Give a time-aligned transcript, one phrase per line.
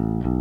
[0.00, 0.39] Mm-hmm.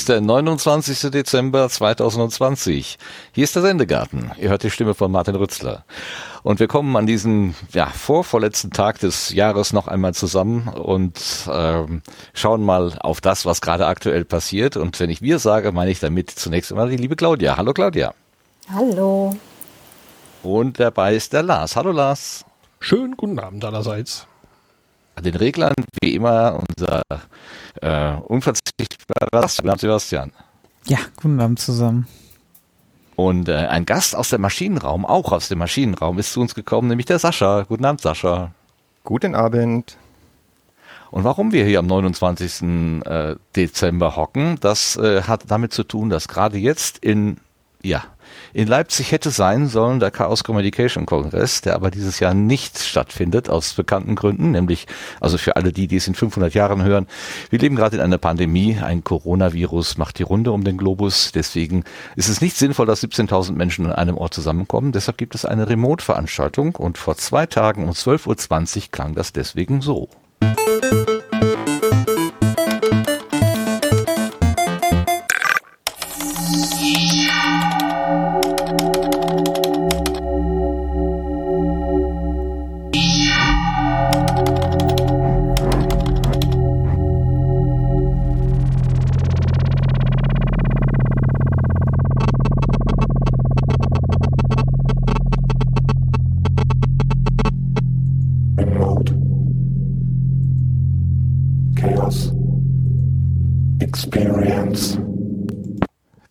[0.00, 1.10] Ist der 29.
[1.10, 2.96] Dezember 2020.
[3.32, 4.30] Hier ist der Sendegarten.
[4.38, 5.84] Ihr hört die Stimme von Martin Rützler.
[6.42, 11.20] Und wir kommen an diesem ja, vorvorletzten Tag des Jahres noch einmal zusammen und
[11.52, 12.00] ähm,
[12.32, 14.78] schauen mal auf das, was gerade aktuell passiert.
[14.78, 17.58] Und wenn ich wir sage, meine ich damit zunächst einmal die liebe Claudia.
[17.58, 18.14] Hallo Claudia.
[18.72, 19.36] Hallo.
[20.42, 21.76] Und dabei ist der Lars.
[21.76, 22.46] Hallo Lars.
[22.78, 24.26] Schönen guten Abend allerseits.
[25.20, 27.02] An den Reglern wie immer unser
[27.82, 30.32] äh, unverzichtbarer Sebastian.
[30.86, 32.06] Ja, guten Abend zusammen.
[33.16, 36.88] Und äh, ein Gast aus dem Maschinenraum, auch aus dem Maschinenraum, ist zu uns gekommen,
[36.88, 37.66] nämlich der Sascha.
[37.68, 38.52] Guten Abend, Sascha.
[39.04, 39.98] Guten Abend.
[41.10, 43.02] Und warum wir hier am 29.
[43.04, 47.36] Äh, Dezember hocken, das äh, hat damit zu tun, dass gerade jetzt in,
[47.82, 48.04] ja,
[48.52, 53.48] in Leipzig hätte sein sollen der Chaos Communication Kongress, der aber dieses Jahr nicht stattfindet,
[53.48, 54.86] aus bekannten Gründen, nämlich,
[55.20, 57.06] also für alle die, die es in 500 Jahren hören,
[57.50, 61.84] wir leben gerade in einer Pandemie, ein Coronavirus macht die Runde um den Globus, deswegen
[62.16, 65.68] ist es nicht sinnvoll, dass 17.000 Menschen an einem Ort zusammenkommen, deshalb gibt es eine
[65.68, 70.08] Remote-Veranstaltung und vor zwei Tagen um 12.20 Uhr klang das deswegen so.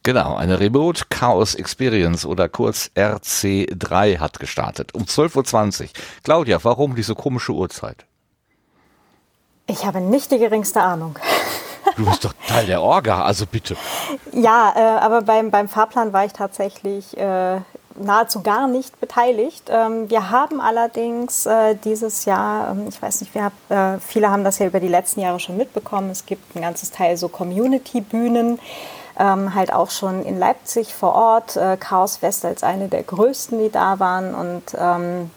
[0.10, 5.90] Genau, eine Remote Chaos Experience oder kurz RC3 hat gestartet um 12.20 Uhr.
[6.24, 8.08] Claudia, warum diese komische Uhrzeit?
[9.68, 11.20] Ich habe nicht die geringste Ahnung.
[11.96, 13.76] Du bist doch Teil der Orga, also bitte.
[14.32, 17.62] Ja, äh, aber beim, beim Fahrplan war ich tatsächlich äh,
[17.96, 19.70] nahezu gar nicht beteiligt.
[19.70, 24.30] Ähm, wir haben allerdings äh, dieses Jahr, ähm, ich weiß nicht, wir hab, äh, viele
[24.30, 27.28] haben das ja über die letzten Jahre schon mitbekommen, es gibt ein ganzes Teil so
[27.28, 28.60] Community-Bühnen
[29.20, 33.60] ähm, halt auch schon in Leipzig vor Ort, äh, Chaos West als eine der größten,
[33.60, 35.30] die da waren und ähm,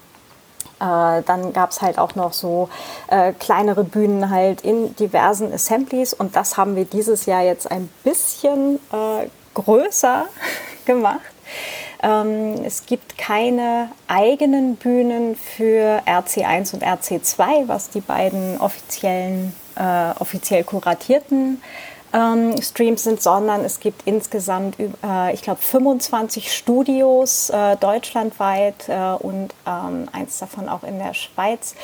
[0.81, 2.69] äh, dann gab es halt auch noch so
[3.09, 7.89] äh, kleinere Bühnen halt in diversen Assemblies und das haben wir dieses Jahr jetzt ein
[8.03, 10.27] bisschen äh, größer
[10.87, 11.21] gemacht.
[12.03, 20.11] Ähm, es gibt keine eigenen Bühnen für RC1 und RC2, was die beiden offiziellen, äh,
[20.19, 21.63] offiziell kuratierten
[22.13, 29.13] ähm, Streams sind, sondern es gibt insgesamt, äh, ich glaube, 25 Studios äh, deutschlandweit äh,
[29.19, 31.75] und ähm, eins davon auch in der Schweiz,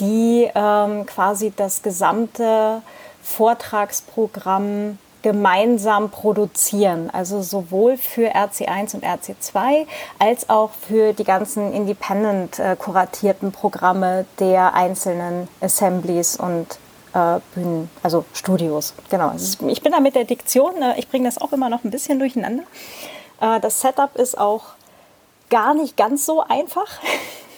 [0.00, 2.82] die ähm, quasi das gesamte
[3.22, 7.08] Vortragsprogramm gemeinsam produzieren.
[7.12, 9.86] Also sowohl für RC1 und RC2
[10.18, 16.66] als auch für die ganzen independent äh, kuratierten Programme der einzelnen Assemblies und
[17.14, 18.94] äh, Bühnen, also Studios.
[19.10, 19.30] Genau.
[19.32, 21.90] Ist, ich bin da mit der Diktion, äh, ich bringe das auch immer noch ein
[21.90, 22.64] bisschen durcheinander.
[23.40, 24.64] Äh, das Setup ist auch
[25.50, 26.88] gar nicht ganz so einfach.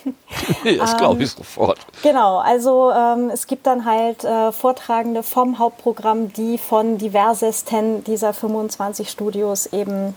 [0.79, 1.79] das glaube ich ähm, sofort.
[2.03, 8.35] Genau, also ähm, es gibt dann halt äh, Vortragende vom Hauptprogramm, die von diversesten dieser
[8.35, 10.15] 25 Studios eben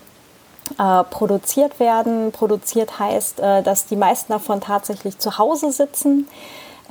[0.77, 2.31] äh, produziert werden.
[2.31, 6.27] Produziert heißt, äh, dass die meisten davon tatsächlich zu Hause sitzen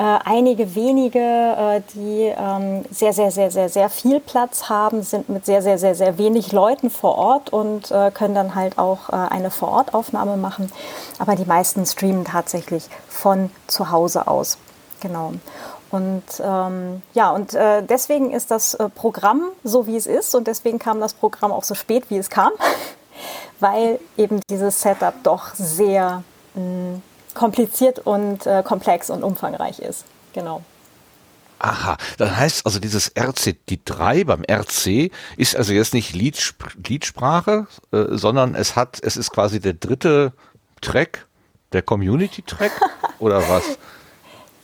[0.02, 5.46] einige wenige, äh, die ähm, sehr, sehr, sehr, sehr, sehr viel Platz haben, sind mit
[5.46, 9.12] sehr, sehr, sehr, sehr wenig Leuten vor Ort und äh, können dann halt auch äh,
[9.12, 10.70] eine Vor-Ort-Aufnahme machen.
[11.18, 14.58] Aber die meisten streamen tatsächlich von zu Hause aus.
[15.00, 15.32] Genau.
[15.90, 20.34] Und ähm, ja, und äh, deswegen ist das äh, Programm so, wie es ist.
[20.34, 22.52] Und deswegen kam das Programm auch so spät, wie es kam,
[23.60, 26.22] weil eben dieses Setup doch sehr
[26.54, 27.02] mh, mm,
[27.36, 30.04] kompliziert und äh, komplex und umfangreich ist.
[30.32, 30.62] Genau.
[31.58, 36.64] Aha, das heißt also dieses RC, die 3 beim RC ist also jetzt nicht Liedsp
[36.86, 40.32] Liedsprache, äh, sondern es hat, es ist quasi der dritte
[40.82, 41.26] Track,
[41.72, 42.72] der Community-Track
[43.20, 43.78] oder was?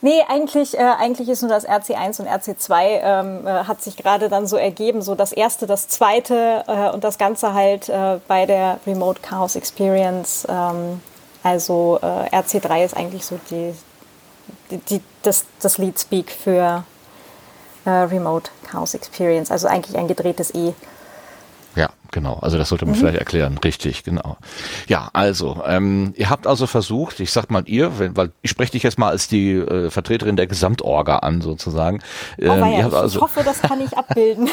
[0.01, 4.27] Nee, eigentlich, äh, eigentlich ist nur das RC1 und RC2 ähm, äh, hat sich gerade
[4.27, 8.45] dann so ergeben, so das erste, das zweite äh, und das Ganze halt äh, bei
[8.45, 11.01] der Remote Chaos Experience ähm,
[11.43, 13.73] also äh, RC3 ist eigentlich so die,
[14.71, 16.85] die, die, das, das Lead Speak für
[17.85, 20.73] äh, Remote Chaos Experience, also eigentlich ein gedrehtes E.
[21.75, 22.39] Ja, genau.
[22.41, 22.99] Also das sollte man mhm.
[22.99, 23.57] vielleicht erklären.
[23.57, 24.37] Richtig, genau.
[24.87, 28.71] Ja, also ähm, ihr habt also versucht, ich sag mal ihr, wenn, weil ich spreche
[28.71, 31.99] dich jetzt mal als die äh, Vertreterin der Gesamtorga an sozusagen.
[32.39, 34.49] Ähm, oh, ja, ich, also ich hoffe, das kann ich abbilden.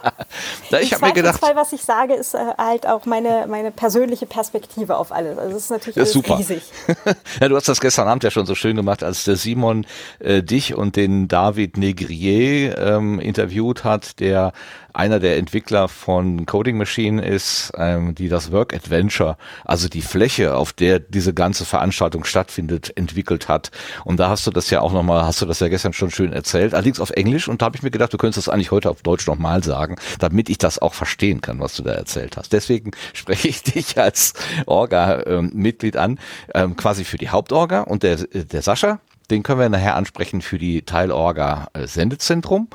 [0.70, 4.26] da, ich, habe mir gedacht, was ich sage, ist äh, halt auch meine meine persönliche
[4.26, 5.38] Perspektive auf alles.
[5.38, 6.38] Also es ist natürlich alles super.
[6.38, 6.62] riesig.
[7.40, 9.86] ja, du hast das gestern Abend ja schon so schön gemacht, als der Simon
[10.20, 14.52] äh, dich und den David Negrier ähm, interviewt hat, der
[14.94, 20.56] einer der Entwickler von Coding Machine ist, ähm, die das Work Adventure, also die Fläche,
[20.56, 23.70] auf der diese ganze Veranstaltung stattfindet, entwickelt hat.
[24.04, 26.32] Und da hast du das ja auch nochmal, hast du das ja gestern schon schön
[26.32, 27.46] erzählt, allerdings auf Englisch.
[27.46, 29.94] Und da habe ich mir gedacht, du könntest das eigentlich heute auf Deutsch nochmal sagen,
[30.18, 32.52] damit ich das auch verstehen kann, was du da erzählt hast.
[32.52, 34.34] Deswegen spreche ich dich als
[34.66, 36.18] Orga-Mitglied an,
[36.52, 38.98] ähm, quasi für die Hauptorga und der, der Sascha,
[39.30, 42.68] den können wir nachher ansprechen für die Teilorga äh, Sendezentrum.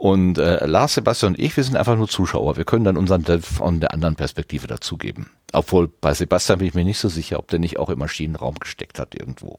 [0.00, 2.56] Und äh, Lars, Sebastian und ich, wir sind einfach nur Zuschauer.
[2.56, 5.28] Wir können dann unseren Delf von der anderen Perspektive dazugeben.
[5.52, 8.54] Obwohl bei Sebastian bin ich mir nicht so sicher, ob der nicht auch im Maschinenraum
[8.54, 9.58] gesteckt hat irgendwo.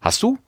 [0.00, 0.38] Hast du?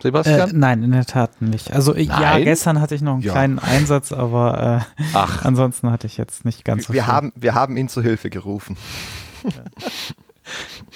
[0.00, 0.50] Sebastian?
[0.50, 1.72] Äh, nein, in der Tat nicht.
[1.72, 2.06] Also nein?
[2.06, 3.32] ja, gestern hatte ich noch einen ja.
[3.32, 5.44] kleinen Einsatz, aber äh, Ach.
[5.44, 7.12] ansonsten hatte ich jetzt nicht ganz so wir viel.
[7.12, 8.76] Haben, wir haben ihn zu Hilfe gerufen.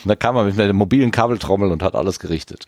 [0.04, 2.66] Da kam er mit einer mobilen Kabeltrommel und hat alles gerichtet.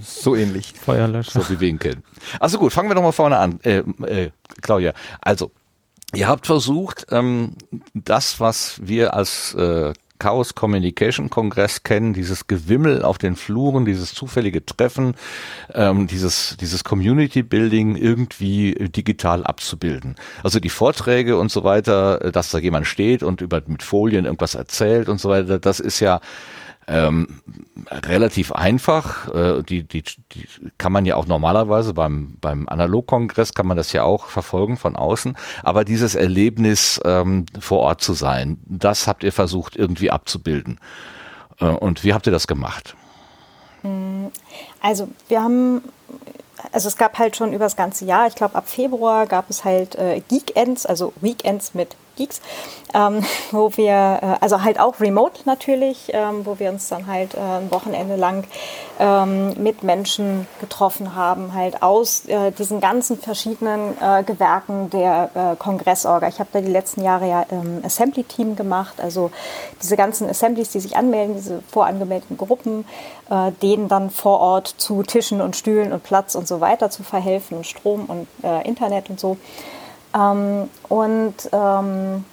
[0.00, 0.72] So ähnlich.
[0.72, 1.40] Feuerlöscher.
[1.40, 2.02] So wie wir ihn kennen.
[2.38, 3.60] Also gut, fangen wir doch mal vorne an.
[3.62, 4.30] Äh, äh,
[4.60, 5.50] Claudia, also
[6.14, 7.54] ihr habt versucht, ähm,
[7.94, 14.14] das, was wir als äh, Chaos Communication Kongress kennen, dieses Gewimmel auf den Fluren, dieses
[14.14, 15.14] zufällige Treffen,
[15.74, 20.14] ähm, dieses, dieses Community Building irgendwie digital abzubilden.
[20.44, 24.26] Also die Vorträge und so weiter, äh, dass da jemand steht und über, mit Folien
[24.26, 26.20] irgendwas erzählt und so weiter, das ist ja
[26.86, 27.40] ähm,
[27.90, 29.32] relativ einfach.
[29.32, 30.46] Äh, die, die, die
[30.78, 34.96] kann man ja auch normalerweise beim, beim Analogkongress kann man das ja auch verfolgen von
[34.96, 35.36] außen.
[35.62, 40.80] Aber dieses Erlebnis ähm, vor Ort zu sein, das habt ihr versucht irgendwie abzubilden.
[41.60, 42.96] Äh, und wie habt ihr das gemacht?
[44.82, 45.82] Also wir haben
[46.72, 49.64] also es gab halt schon über das ganze Jahr, ich glaube ab Februar gab es
[49.64, 52.40] halt äh, Geekends, also Weekends mit Geeks,
[52.92, 57.34] ähm, wo wir, äh, also halt auch remote natürlich, ähm, wo wir uns dann halt
[57.34, 58.44] äh, ein Wochenende lang
[58.98, 65.56] ähm, mit Menschen getroffen haben, halt aus äh, diesen ganzen verschiedenen äh, Gewerken der äh,
[65.56, 66.28] Kongressorga.
[66.28, 69.30] Ich habe da die letzten Jahre ja ähm, Assembly-Team gemacht, also
[69.82, 72.84] diese ganzen Assemblies, die sich anmelden, diese vorangemeldeten Gruppen,
[73.30, 77.02] äh, denen dann vor Ort zu Tischen und Stühlen und Platz und so weiter zu
[77.02, 78.26] verhelfen und Strom und
[78.64, 79.36] Internet und so.
[80.14, 82.24] Ähm, und ähm,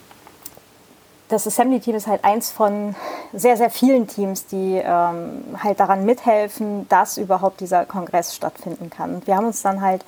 [1.29, 2.95] das Assembly-Team ist halt eins von
[3.33, 9.21] sehr, sehr vielen Teams, die ähm, halt daran mithelfen, dass überhaupt dieser Kongress stattfinden kann.
[9.25, 10.05] wir haben uns dann halt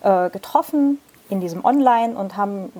[0.00, 0.98] äh, getroffen
[1.28, 2.72] in diesem Online und haben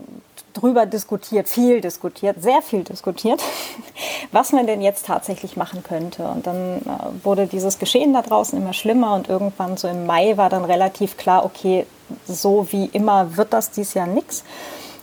[0.52, 3.42] drüber diskutiert, viel diskutiert, sehr viel diskutiert,
[4.32, 6.24] was man denn jetzt tatsächlich machen könnte.
[6.24, 10.36] Und dann äh, wurde dieses Geschehen da draußen immer schlimmer und irgendwann so im Mai
[10.36, 11.86] war dann relativ klar, okay,
[12.26, 14.44] so wie immer wird das dieses Jahr nichts.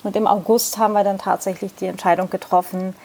[0.04, 2.96] Und im August haben wir dann tatsächlich die Entscheidung getroffen,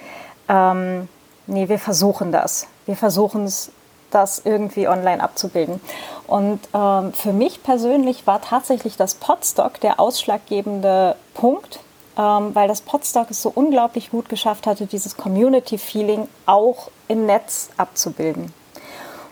[0.49, 1.09] ähm,
[1.47, 2.67] nee, wir versuchen das.
[2.87, 3.71] Wir versuchen es,
[4.11, 5.81] das irgendwie online abzubilden.
[6.29, 11.81] Und ähm, für mich persönlich war tatsächlich das Podstock der ausschlaggebende Punkt,
[12.17, 17.71] ähm, weil das Podstock es so unglaublich gut geschafft hatte, dieses Community-Feeling auch im Netz
[17.77, 18.53] abzubilden.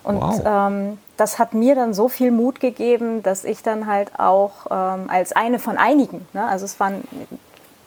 [0.04, 0.42] Und wow.
[0.44, 5.08] ähm, das hat mir dann so viel Mut gegeben, dass ich dann halt auch ähm,
[5.08, 7.04] als eine von einigen, ne, also es waren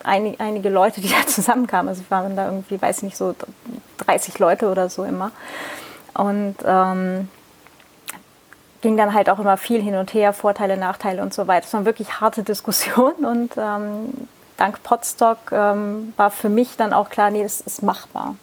[0.05, 3.35] ein, einige Leute, die da zusammenkamen, also es waren da irgendwie, weiß nicht, so
[4.05, 5.31] 30 Leute oder so immer.
[6.13, 7.27] Und ähm,
[8.81, 11.65] ging dann halt auch immer viel hin und her, Vorteile, Nachteile und so weiter.
[11.65, 17.09] Es waren wirklich harte Diskussionen und ähm, dank Podstock ähm, war für mich dann auch
[17.09, 18.35] klar, nee, das ist machbar.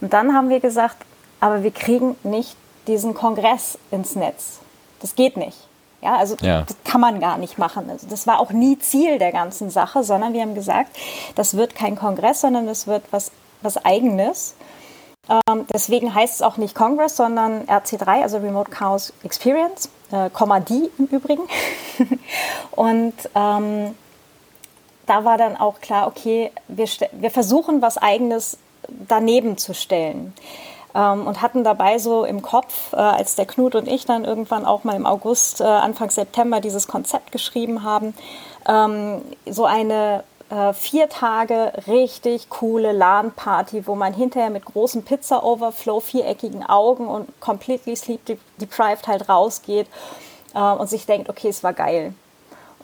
[0.00, 0.96] Und dann haben wir gesagt,
[1.40, 4.60] aber wir kriegen nicht diesen Kongress ins Netz.
[5.00, 5.56] Das geht nicht.
[6.02, 6.62] Ja, also ja.
[6.62, 7.90] das kann man gar nicht machen.
[7.90, 10.96] Also das war auch nie Ziel der ganzen Sache, sondern wir haben gesagt,
[11.34, 13.32] das wird kein Kongress, sondern das wird was,
[13.62, 14.54] was Eigenes.
[15.28, 20.60] Ähm, deswegen heißt es auch nicht Congress, sondern RC3, also Remote Chaos Experience, äh, Komma
[20.60, 21.42] die im Übrigen.
[22.72, 23.94] Und ähm,
[25.06, 28.58] da war dann auch klar, okay, wir, wir versuchen was Eigenes
[28.88, 30.34] daneben zu stellen
[30.94, 34.64] ähm, und hatten dabei so im Kopf, äh, als der Knut und ich dann irgendwann
[34.64, 38.14] auch mal im August, äh, Anfang September dieses Konzept geschrieben haben,
[38.68, 46.00] ähm, so eine äh, vier Tage richtig coole LAN-Party, wo man hinterher mit großem Pizza-Overflow,
[46.00, 48.20] viereckigen Augen und completely sleep
[48.60, 49.88] deprived halt rausgeht
[50.54, 52.14] äh, und sich denkt, okay, es war geil.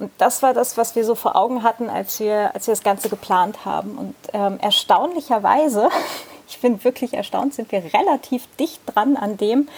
[0.02, 2.82] Und das war das, was wir so vor Augen hatten, als wir, als wir das
[2.82, 3.96] Ganze geplant haben.
[3.96, 5.90] Und ähm, erstaunlicherweise,
[6.48, 9.68] ich bin wirklich erstaunt, sind wir relativ dicht dran an dem,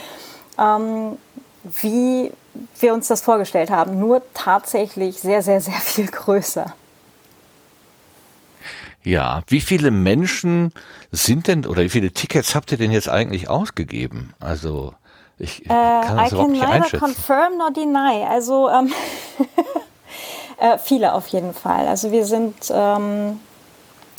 [0.58, 1.18] ähm,
[1.82, 2.32] wie
[2.80, 3.98] wir uns das vorgestellt haben.
[3.98, 6.72] Nur tatsächlich sehr, sehr, sehr viel größer.
[9.02, 10.72] Ja, wie viele Menschen
[11.12, 14.32] sind denn oder wie viele Tickets habt ihr denn jetzt eigentlich ausgegeben?
[14.40, 14.94] Also
[15.38, 17.04] ich, äh, kann das I überhaupt nicht einschätzen.
[17.04, 18.24] confirm nor deny.
[18.26, 18.90] Also ähm,
[20.58, 21.86] äh, viele auf jeden Fall.
[21.88, 23.40] Also wir sind ähm,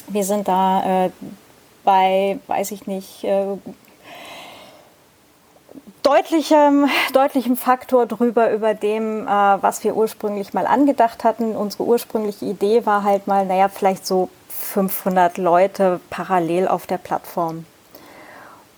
[0.07, 1.09] wir sind da äh,
[1.83, 3.45] bei, weiß ich nicht, äh,
[6.03, 11.55] deutlichem, deutlichem Faktor drüber über dem, äh, was wir ursprünglich mal angedacht hatten.
[11.55, 17.65] Unsere ursprüngliche Idee war halt mal, naja, vielleicht so 500 Leute parallel auf der Plattform.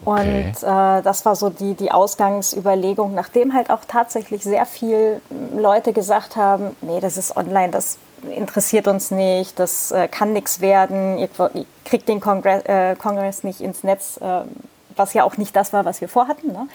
[0.05, 0.23] Und
[0.61, 5.21] äh, das war so die, die Ausgangsüberlegung, nachdem halt auch tatsächlich sehr viele
[5.55, 7.97] Leute gesagt haben, nee, das ist online, das
[8.29, 13.43] interessiert uns nicht, das äh, kann nichts werden, ihr, ihr, kriegt den Kongress, äh, Kongress
[13.43, 14.41] nicht ins Netz, äh,
[14.95, 16.51] was ja auch nicht das war, was wir vorhatten.
[16.51, 16.67] Ne?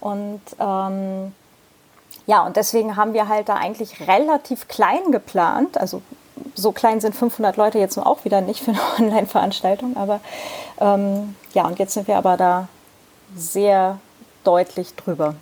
[0.00, 1.32] Und ähm,
[2.26, 6.02] ja, und deswegen haben wir halt da eigentlich relativ klein geplant, also
[6.54, 9.96] so klein sind 500 Leute jetzt auch wieder nicht für eine Online-Veranstaltung.
[9.96, 10.20] Aber
[10.80, 12.68] ähm, ja, und jetzt sind wir aber da
[13.34, 13.98] sehr
[14.44, 15.34] deutlich drüber.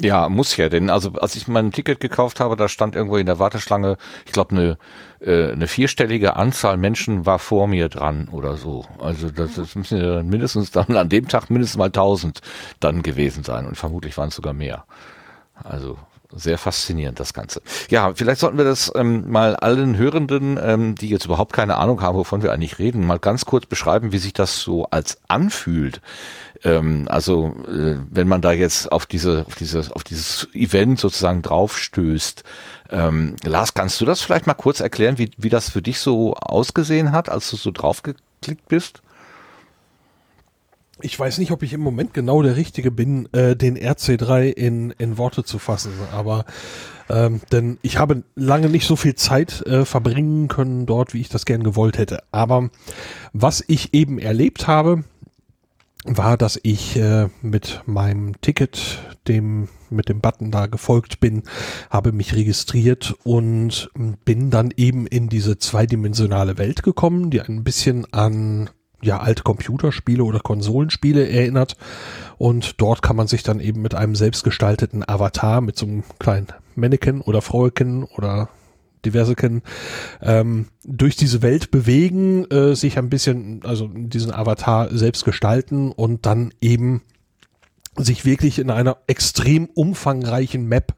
[0.00, 3.26] Ja, muss ja, denn also als ich mein Ticket gekauft habe, da stand irgendwo in
[3.26, 4.78] der Warteschlange, ich glaube eine
[5.20, 8.86] äh, eine vierstellige Anzahl Menschen war vor mir dran oder so.
[8.98, 12.40] Also das, das müssen ja mindestens dann an dem Tag mindestens mal 1000
[12.80, 14.84] dann gewesen sein und vermutlich waren es sogar mehr.
[15.54, 15.98] Also
[16.34, 17.62] sehr faszinierend, das Ganze.
[17.88, 22.02] Ja, vielleicht sollten wir das ähm, mal allen Hörenden, ähm, die jetzt überhaupt keine Ahnung
[22.02, 26.02] haben, wovon wir eigentlich reden, mal ganz kurz beschreiben, wie sich das so als anfühlt.
[26.64, 31.42] Ähm, also, äh, wenn man da jetzt auf diese, auf dieses, auf dieses Event sozusagen
[31.42, 32.44] draufstößt.
[32.90, 36.34] Ähm, Lars, kannst du das vielleicht mal kurz erklären, wie, wie das für dich so
[36.34, 39.02] ausgesehen hat, als du so draufgeklickt bist?
[41.00, 44.90] Ich weiß nicht, ob ich im Moment genau der Richtige bin, äh, den RC3 in,
[44.98, 46.44] in Worte zu fassen, aber
[47.10, 51.28] ähm, denn ich habe lange nicht so viel Zeit äh, verbringen können dort, wie ich
[51.28, 52.22] das gern gewollt hätte.
[52.32, 52.70] Aber
[53.32, 55.04] was ich eben erlebt habe,
[56.04, 61.42] war, dass ich äh, mit meinem Ticket, dem mit dem Button da gefolgt bin,
[61.90, 63.90] habe mich registriert und
[64.24, 68.68] bin dann eben in diese zweidimensionale Welt gekommen, die ein bisschen an
[69.02, 71.76] ja, alte Computerspiele oder Konsolenspiele erinnert.
[72.36, 76.48] Und dort kann man sich dann eben mit einem selbstgestalteten Avatar, mit so einem kleinen
[76.74, 78.48] Mannequin oder Frauchen oder
[79.04, 79.62] diverseken
[80.20, 86.26] ähm, durch diese Welt bewegen, äh, sich ein bisschen, also diesen Avatar selbst gestalten und
[86.26, 87.02] dann eben
[87.96, 90.94] sich wirklich in einer extrem umfangreichen Map,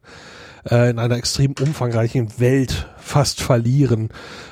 [0.69, 4.11] äh, in einer extrem umfangreichen Welt fast verlieren.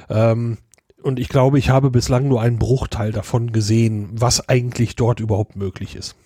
[0.09, 0.59] Ähm,
[1.03, 5.57] und ich glaube, ich habe bislang nur einen Bruchteil davon gesehen, was eigentlich dort überhaupt
[5.57, 6.17] möglich ist.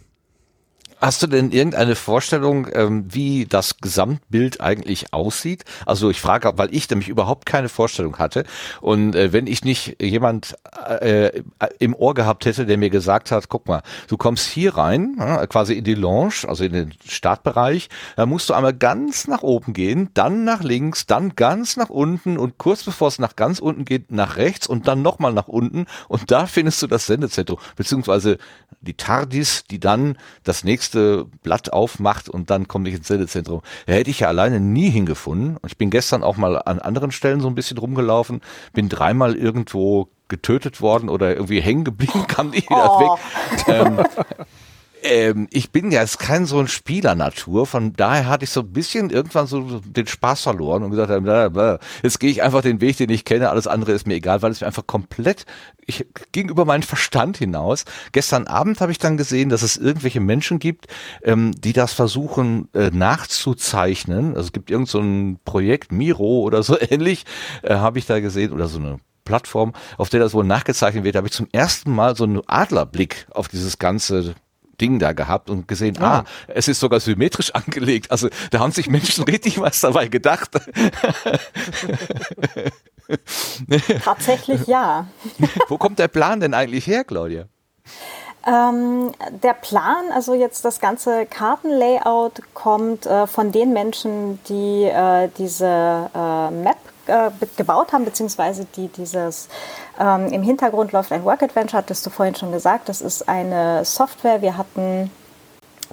[1.03, 5.65] Hast du denn irgendeine Vorstellung, ähm, wie das Gesamtbild eigentlich aussieht?
[5.85, 8.45] Also ich frage, weil ich nämlich überhaupt keine Vorstellung hatte.
[8.81, 10.55] Und äh, wenn ich nicht jemand
[11.01, 11.43] äh,
[11.81, 15.45] im Ohr gehabt hätte, der mir gesagt hat, guck mal, du kommst hier rein, ja,
[15.49, 19.73] quasi in die Lounge, also in den Startbereich, da musst du einmal ganz nach oben
[19.73, 23.85] gehen, dann nach links, dann ganz nach unten und kurz bevor es nach ganz unten
[23.85, 28.39] geht, nach rechts und dann nochmal nach unten und da findest du das Sendezentrum, beziehungsweise
[28.83, 30.92] die TARDIS, die dann das nächste
[31.43, 33.63] Blatt aufmacht und dann komme ich ins Sendezentrum.
[33.87, 35.57] Da hätte ich ja alleine nie hingefunden.
[35.57, 38.41] Und ich bin gestern auch mal an anderen Stellen so ein bisschen rumgelaufen,
[38.73, 43.01] bin dreimal irgendwo getötet worden oder irgendwie hängen geblieben, kam nicht wieder oh.
[43.01, 43.69] weg.
[43.69, 44.01] Ähm,
[45.03, 48.73] ähm, ich bin ja jetzt kein so ein Spieler-Natur, von daher hatte ich so ein
[48.73, 52.97] bisschen irgendwann so den Spaß verloren und gesagt, äh, jetzt gehe ich einfach den Weg,
[52.97, 55.47] den ich kenne, alles andere ist mir egal, weil es mir einfach komplett,
[55.85, 57.85] ich ging über meinen Verstand hinaus.
[58.13, 60.87] Gestern Abend habe ich dann gesehen, dass es irgendwelche Menschen gibt,
[61.23, 64.31] ähm, die das versuchen äh, nachzuzeichnen.
[64.31, 67.25] Also es gibt irgend so ein Projekt, Miro oder so ähnlich,
[67.63, 71.17] äh, habe ich da gesehen, oder so eine Plattform, auf der das wohl nachgezeichnet wird,
[71.17, 74.35] habe ich zum ersten Mal so einen Adlerblick auf dieses ganze
[74.81, 78.11] Ding da gehabt und gesehen, ah, ah es ist sogar symmetrisch angelegt.
[78.11, 80.51] Also da haben sich Menschen richtig was dabei gedacht.
[84.05, 85.07] Tatsächlich ja.
[85.69, 87.47] Wo kommt der Plan denn eigentlich her, Claudia?
[88.45, 89.13] Ähm,
[89.43, 96.11] der Plan, also jetzt das ganze Kartenlayout, kommt äh, von den Menschen, die äh, diese
[96.13, 96.79] äh, Map
[97.13, 99.49] äh, gebaut haben, beziehungsweise die dieses
[100.01, 102.89] ähm, im Hintergrund läuft ein Work Adventure, hattest du vorhin schon gesagt.
[102.89, 104.41] Das ist eine Software.
[104.43, 105.11] Wir hatten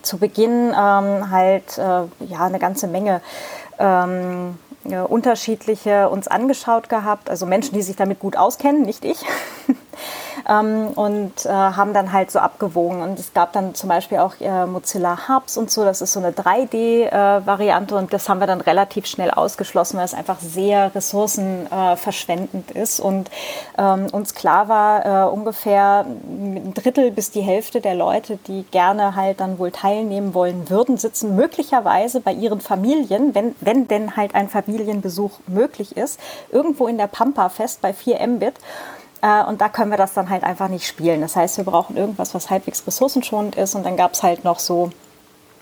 [0.01, 1.81] zu Beginn ähm, halt äh,
[2.25, 3.21] ja eine ganze Menge
[3.79, 9.24] ähm, unterschiedliche uns angeschaut gehabt, also Menschen, die sich damit gut auskennen, nicht ich.
[10.50, 13.01] ähm, und äh, haben dann halt so abgewogen.
[13.01, 16.19] Und es gab dann zum Beispiel auch äh, Mozilla Hubs und so, das ist so
[16.19, 20.93] eine 3D-Variante äh, und das haben wir dann relativ schnell ausgeschlossen, weil es einfach sehr
[20.95, 23.00] ressourcenverschwendend ist.
[23.00, 23.29] Und
[23.77, 29.15] ähm, uns klar war, äh, ungefähr ein Drittel bis die Hälfte der Leute, die gerne
[29.15, 34.36] halt dann wohl teilnehmen wollen würden, sitzen möglicherweise bei ihren Familien, wenn, wenn denn halt
[34.36, 36.19] ein Familienbesuch möglich ist,
[36.51, 38.55] irgendwo in der Pampa fest bei 4 Mbit.
[39.21, 41.21] Äh, und da können wir das dann halt einfach nicht spielen.
[41.21, 43.75] Das heißt, wir brauchen irgendwas, was halbwegs ressourcenschonend ist.
[43.75, 44.91] Und dann gab es halt noch so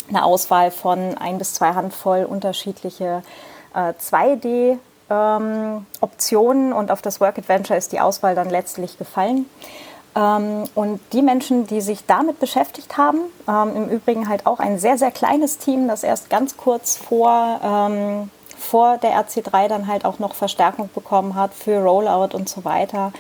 [0.10, 3.24] eine Auswahl von ein bis zwei Handvoll unterschiedliche
[3.74, 4.78] äh, 2D.
[5.10, 9.46] Ähm, Optionen und auf das Work Adventure ist die Auswahl dann letztlich gefallen.
[10.18, 14.80] Ähm, und die Menschen, die sich damit beschäftigt haben, ähm, im Übrigen halt auch ein
[14.80, 20.06] sehr, sehr kleines Team, das erst ganz kurz vor ähm, vor der RC3 dann halt
[20.06, 23.14] auch noch Verstärkung bekommen hat für Rollout und so weiter,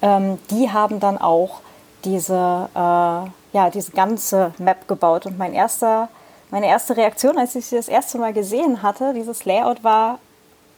[0.00, 1.60] ähm, die haben dann auch
[2.04, 5.26] diese, äh, ja, diese ganze Map gebaut.
[5.26, 6.08] Und mein erster,
[6.50, 10.18] meine erste Reaktion, als ich sie das erste Mal gesehen hatte, dieses Layout war,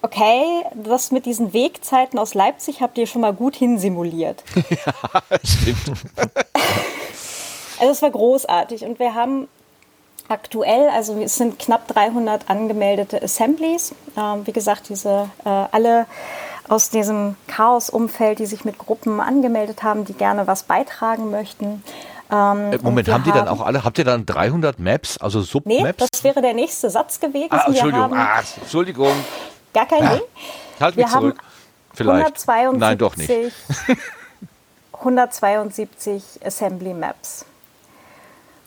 [0.03, 4.45] okay, das mit diesen Wegzeiten aus Leipzig habt ihr schon mal gut hinsimuliert.
[4.71, 6.05] ja, stimmt.
[7.81, 9.49] also es war großartig und wir haben
[10.29, 13.95] aktuell, also es sind knapp 300 angemeldete Assemblies.
[14.17, 16.07] Ähm, wie gesagt, diese äh, alle
[16.69, 21.83] aus diesem Chaos-Umfeld, die sich mit Gruppen angemeldet haben, die gerne was beitragen möchten.
[22.31, 25.43] Ähm, äh, Moment, haben die haben, dann auch alle, habt ihr dann 300 Maps, also
[25.43, 25.83] Submaps?
[25.83, 27.49] Nee, das wäre der nächste Satz gewesen.
[27.51, 29.13] Ah, Entschuldigung, haben, ah, Entschuldigung.
[29.75, 30.23] Gar kein ah, Ding.
[30.81, 31.43] Halt mich Wir zurück.
[31.93, 32.49] Vielleicht.
[32.49, 33.31] 172, Nein, doch nicht.
[34.93, 37.45] 172 Assembly Maps.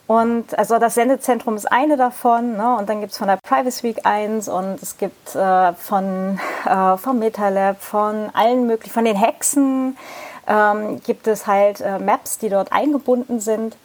[0.08, 2.56] Und also das Sendezentrum ist eine davon.
[2.56, 2.76] Ne?
[2.76, 6.96] Und dann gibt es von der Privacy Week eins und es gibt äh, von, äh,
[6.96, 9.98] vom MetaLab, von allen möglichen, von den Hexen
[10.46, 13.76] ähm, gibt es halt äh, Maps, die dort eingebunden sind.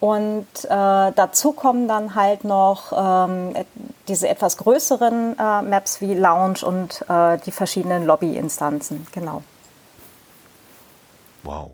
[0.00, 3.54] Und äh, dazu kommen dann halt noch ähm,
[4.06, 9.06] diese etwas größeren äh, Maps wie Lounge und äh, die verschiedenen Lobby-Instanzen.
[9.12, 9.42] Genau.
[11.42, 11.72] Wow.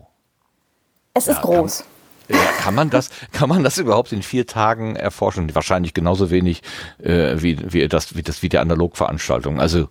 [1.13, 1.85] Es ja, ist groß.
[2.29, 5.53] Ja, kann man das, kann man das überhaupt in vier Tagen erforschen?
[5.53, 6.63] Wahrscheinlich genauso wenig
[7.01, 9.59] äh, wie, wie das, wie das wie die Analogveranstaltung.
[9.59, 9.89] Also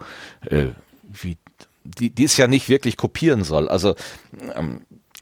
[0.51, 0.69] äh,
[1.03, 1.37] wie
[1.85, 3.69] die, die es ja nicht wirklich kopieren soll.
[3.69, 3.95] Also
[4.55, 4.81] ähm,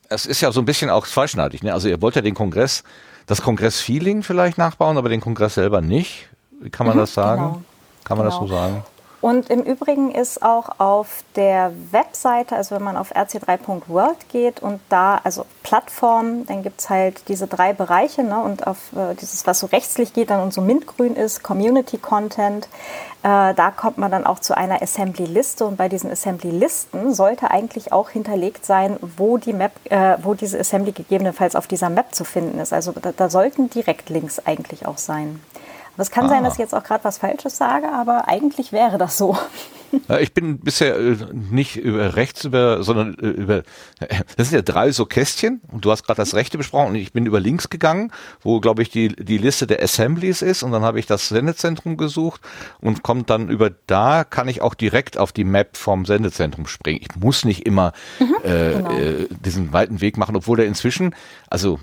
[0.09, 1.63] es ist ja so ein bisschen auch zweischneidig.
[1.63, 1.73] Ne?
[1.73, 2.85] Also ihr wollt ja den Kongress,
[3.27, 6.29] das Kongress-Feeling vielleicht nachbauen, aber den Kongress selber nicht.
[6.61, 7.43] Wie kann man mhm, das sagen?
[7.43, 7.63] Genau.
[8.05, 8.41] Kann man genau.
[8.41, 8.85] das so sagen?
[9.23, 14.81] Und im Übrigen ist auch auf der Webseite, also wenn man auf rc3.world geht und
[14.89, 19.47] da, also Plattform, dann gibt es halt diese drei Bereiche ne, und auf äh, dieses,
[19.47, 22.67] was so rechtslich geht dann und so mintgrün ist, Community Content,
[23.23, 27.93] äh, da kommt man dann auch zu einer Assembly-Liste und bei diesen Assembly-Listen sollte eigentlich
[27.93, 32.25] auch hinterlegt sein, wo die Map, äh, wo diese Assembly gegebenenfalls auf dieser Map zu
[32.25, 32.73] finden ist.
[32.73, 35.41] Also da, da sollten Direktlinks eigentlich auch sein.
[35.95, 36.29] Aber es kann ah.
[36.29, 39.37] sein, dass ich jetzt auch gerade was Falsches sage, aber eigentlich wäre das so.
[40.21, 43.63] Ich bin bisher äh, nicht über rechts über, sondern äh, über,
[44.37, 47.13] das sind ja drei so Kästchen und du hast gerade das rechte besprochen und ich
[47.13, 50.83] bin über links gegangen, wo glaube ich die, die Liste der Assemblies ist und dann
[50.83, 52.41] habe ich das Sendezentrum gesucht
[52.81, 57.01] und kommt dann über da kann ich auch direkt auf die Map vom Sendezentrum springen.
[57.03, 58.91] Ich muss nicht immer mhm, äh, genau.
[58.93, 61.15] äh, diesen weiten Weg machen, obwohl der inzwischen,
[61.51, 61.79] also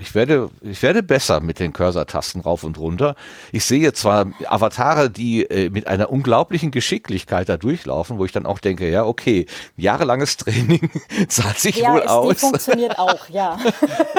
[0.00, 3.14] ich werde, ich werde besser mit den Cursor-Tasten rauf und runter.
[3.52, 8.44] Ich sehe zwar Avatare, die äh, mit einer unglaublichen Geschicklichkeit da durchlaufen, wo ich dann
[8.44, 10.90] auch denke, ja, okay, jahrelanges Training
[11.28, 12.34] zahlt sich ja, wohl es, aus.
[12.34, 13.58] Die funktioniert auch, ja.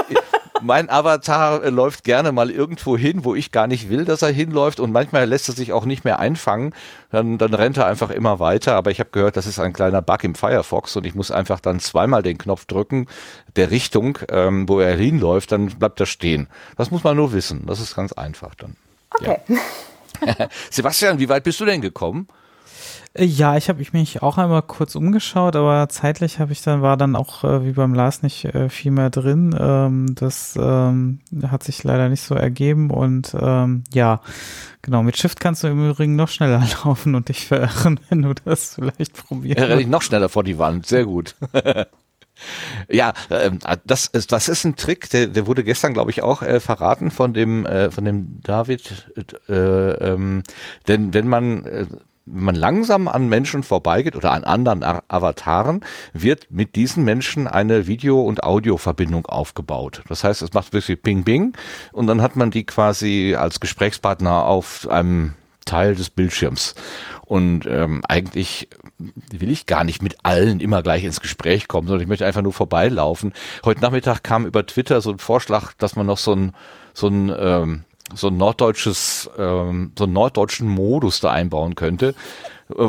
[0.62, 4.32] mein Avatar äh, läuft gerne mal irgendwo hin, wo ich gar nicht will, dass er
[4.32, 6.74] hinläuft und manchmal lässt er sich auch nicht mehr einfangen.
[7.12, 8.76] Dann, dann rennt er einfach immer weiter.
[8.76, 11.60] Aber ich habe gehört, das ist ein kleiner Bug im Firefox und ich muss einfach
[11.60, 13.08] dann zweimal den Knopf drücken
[13.56, 16.48] der Richtung, ähm, wo er hinläuft, dann bleibt er stehen.
[16.78, 17.66] Das muss man nur wissen.
[17.66, 18.76] Das ist ganz einfach dann.
[19.10, 19.38] Okay.
[19.48, 20.48] Ja.
[20.70, 22.28] Sebastian, wie weit bist du denn gekommen?
[23.14, 26.98] Äh, ja, ich habe mich auch einmal kurz umgeschaut, aber zeitlich habe ich dann war
[26.98, 29.56] dann auch äh, wie beim Lars nicht äh, viel mehr drin.
[29.60, 34.22] Ähm, das ähm, hat sich leider nicht so ergeben und ähm, ja,
[34.82, 35.04] genau.
[35.04, 38.76] Mit Shift kannst du im Übrigen noch schneller laufen und dich verirren, wenn du das
[38.76, 39.60] vielleicht probierst.
[39.60, 40.86] Ja, noch schneller vor die Wand.
[40.86, 41.36] Sehr gut.
[42.90, 46.42] Ja, ähm, das ist, das ist ein Trick, der, der wurde gestern, glaube ich, auch
[46.42, 49.12] äh, verraten von dem, äh, von dem David.
[49.50, 50.44] Äh, ähm,
[50.88, 51.86] denn wenn man äh,
[52.28, 55.82] wenn man langsam an Menschen vorbeigeht oder an anderen Avataren,
[56.14, 60.04] wird mit diesen Menschen eine Video- und Audioverbindung aufgebaut.
[60.10, 61.54] Das heißt, es macht wirklich Ping Bing
[61.94, 65.34] und dann hat man die quasi als Gesprächspartner auf einem
[65.66, 66.76] Teil des Bildschirms.
[67.26, 72.04] Und ähm, eigentlich will ich gar nicht mit allen immer gleich ins Gespräch kommen, sondern
[72.04, 73.34] ich möchte einfach nur vorbeilaufen.
[73.66, 76.54] Heute Nachmittag kam über Twitter so ein Vorschlag, dass man noch so ein
[76.94, 82.16] so ein ähm, so ein norddeutsches, ähm, so einen norddeutschen Modus da einbauen könnte,
[82.70, 82.88] äh,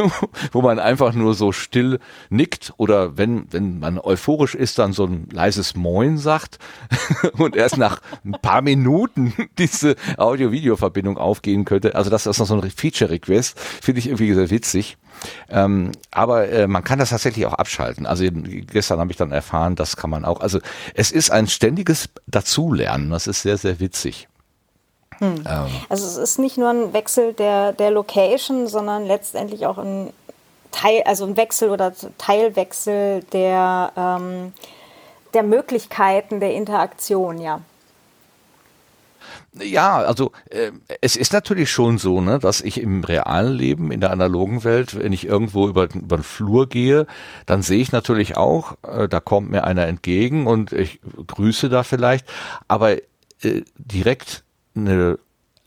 [0.52, 1.98] wo man einfach nur so still
[2.30, 6.58] nickt oder wenn, wenn man euphorisch ist, dann so ein leises Moin sagt
[7.38, 11.94] und erst nach ein paar Minuten diese Audio-Video-Verbindung aufgehen könnte.
[11.94, 14.96] Also das ist noch so ein Feature-Request, finde ich irgendwie sehr witzig.
[15.50, 18.06] Ähm, aber äh, man kann das tatsächlich auch abschalten.
[18.06, 20.40] Also gestern habe ich dann erfahren, das kann man auch.
[20.40, 20.60] Also
[20.94, 23.10] es ist ein ständiges Dazulernen.
[23.10, 24.28] Das ist sehr, sehr witzig.
[25.18, 25.44] Hm.
[25.46, 25.66] Ähm.
[25.88, 30.12] Also es ist nicht nur ein Wechsel der, der Location, sondern letztendlich auch ein
[30.70, 34.52] Teil, also ein Wechsel oder Teilwechsel der, ähm,
[35.34, 37.60] der Möglichkeiten der Interaktion, ja.
[39.54, 44.00] Ja, also äh, es ist natürlich schon so, ne, dass ich im realen Leben, in
[44.00, 47.06] der analogen Welt, wenn ich irgendwo über, über den Flur gehe,
[47.46, 51.82] dann sehe ich natürlich auch, äh, da kommt mir einer entgegen und ich grüße da
[51.82, 52.26] vielleicht,
[52.68, 52.92] aber
[53.42, 54.44] äh, direkt
[54.86, 55.18] eine,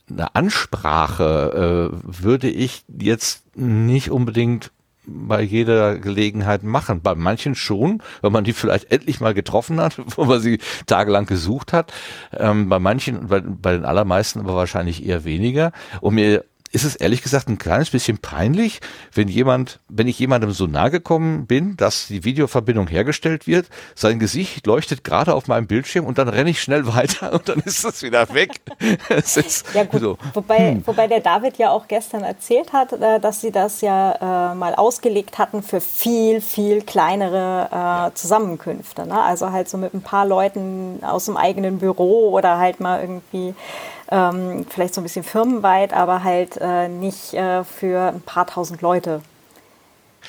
[0.08, 4.70] eine Ansprache äh, würde ich jetzt nicht unbedingt
[5.04, 7.00] bei jeder Gelegenheit machen.
[7.02, 11.26] Bei manchen schon, wenn man die vielleicht endlich mal getroffen hat, wo man sie tagelang
[11.26, 11.92] gesucht hat.
[12.32, 15.72] Ähm, bei manchen, bei, bei den allermeisten aber wahrscheinlich eher weniger.
[16.00, 18.80] Und mir ist es ehrlich gesagt ein kleines bisschen peinlich,
[19.12, 24.18] wenn jemand, wenn ich jemandem so nahe gekommen bin, dass die Videoverbindung hergestellt wird, sein
[24.18, 27.84] Gesicht leuchtet gerade auf meinem Bildschirm und dann renne ich schnell weiter und dann ist
[27.84, 28.60] es wieder weg.
[29.74, 30.18] ja gut, so.
[30.32, 30.86] wobei, hm.
[30.86, 34.74] wobei der David ja auch gestern erzählt hat, äh, dass sie das ja äh, mal
[34.74, 39.06] ausgelegt hatten für viel, viel kleinere äh, Zusammenkünfte.
[39.06, 39.20] Ne?
[39.20, 43.54] Also halt so mit ein paar Leuten aus dem eigenen Büro oder halt mal irgendwie
[44.12, 48.82] ähm, vielleicht so ein bisschen firmenweit, aber halt äh, nicht äh, für ein paar tausend
[48.82, 49.22] Leute.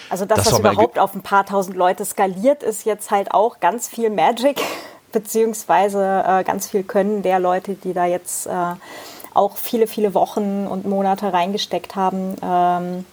[0.09, 3.59] Also das, das was überhaupt auf ein paar tausend Leute skaliert, ist jetzt halt auch
[3.59, 4.61] ganz viel Magic,
[5.11, 8.51] beziehungsweise äh, ganz viel Können der Leute, die da jetzt äh,
[9.33, 13.05] auch viele, viele Wochen und Monate reingesteckt haben, ähm,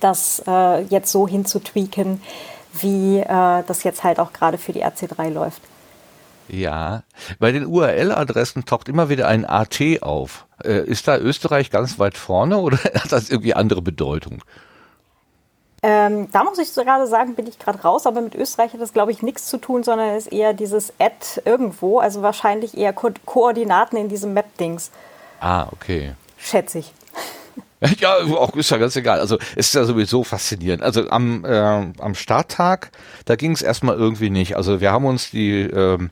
[0.00, 2.22] das äh, jetzt so hinzutweaken,
[2.72, 5.62] wie äh, das jetzt halt auch gerade für die RC3 läuft.
[6.48, 7.02] Ja,
[7.38, 10.46] bei den URL-Adressen taucht immer wieder ein AT auf.
[10.62, 14.42] Äh, ist da Österreich ganz weit vorne oder hat das irgendwie andere Bedeutung?
[15.82, 18.94] Ähm, da muss ich gerade sagen, bin ich gerade raus, aber mit Österreich hat das,
[18.94, 23.10] glaube ich, nichts zu tun, sondern ist eher dieses Ad irgendwo, also wahrscheinlich eher Ko
[23.26, 24.90] Koordinaten in diesem Map-Dings.
[25.40, 26.14] Ah, okay.
[26.38, 26.92] Schätze ich.
[27.98, 29.20] Ja, auch ist ja ganz egal.
[29.20, 30.82] Also es ist ja sowieso faszinierend.
[30.82, 32.90] Also am, äh, am Starttag,
[33.26, 34.56] da ging es erstmal irgendwie nicht.
[34.56, 36.08] Also wir haben uns die ähm,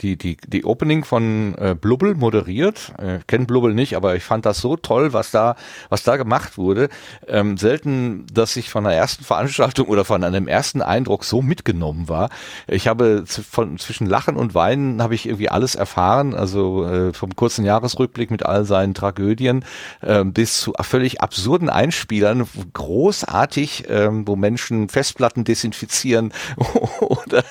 [0.00, 2.92] die, die, die Opening von äh, Blubbel moderiert.
[2.98, 5.54] Äh, Kenne Blubbel nicht, aber ich fand das so toll, was da,
[5.88, 6.88] was da gemacht wurde.
[7.28, 12.08] Ähm, selten, dass ich von der ersten Veranstaltung oder von einem ersten Eindruck so mitgenommen
[12.08, 12.30] war.
[12.66, 16.34] Ich habe von, zwischen Lachen und Weinen habe ich irgendwie alles erfahren.
[16.34, 19.64] Also äh, vom kurzen Jahresrückblick mit all seinen Tragödien
[20.00, 26.32] äh, bis zu völlig absurden Einspielern, großartig, äh, wo Menschen Festplatten desinfizieren
[27.00, 27.44] oder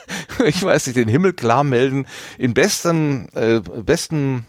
[0.45, 2.05] ich weiß nicht, den Himmel klar melden
[2.37, 4.45] in besten, äh, besten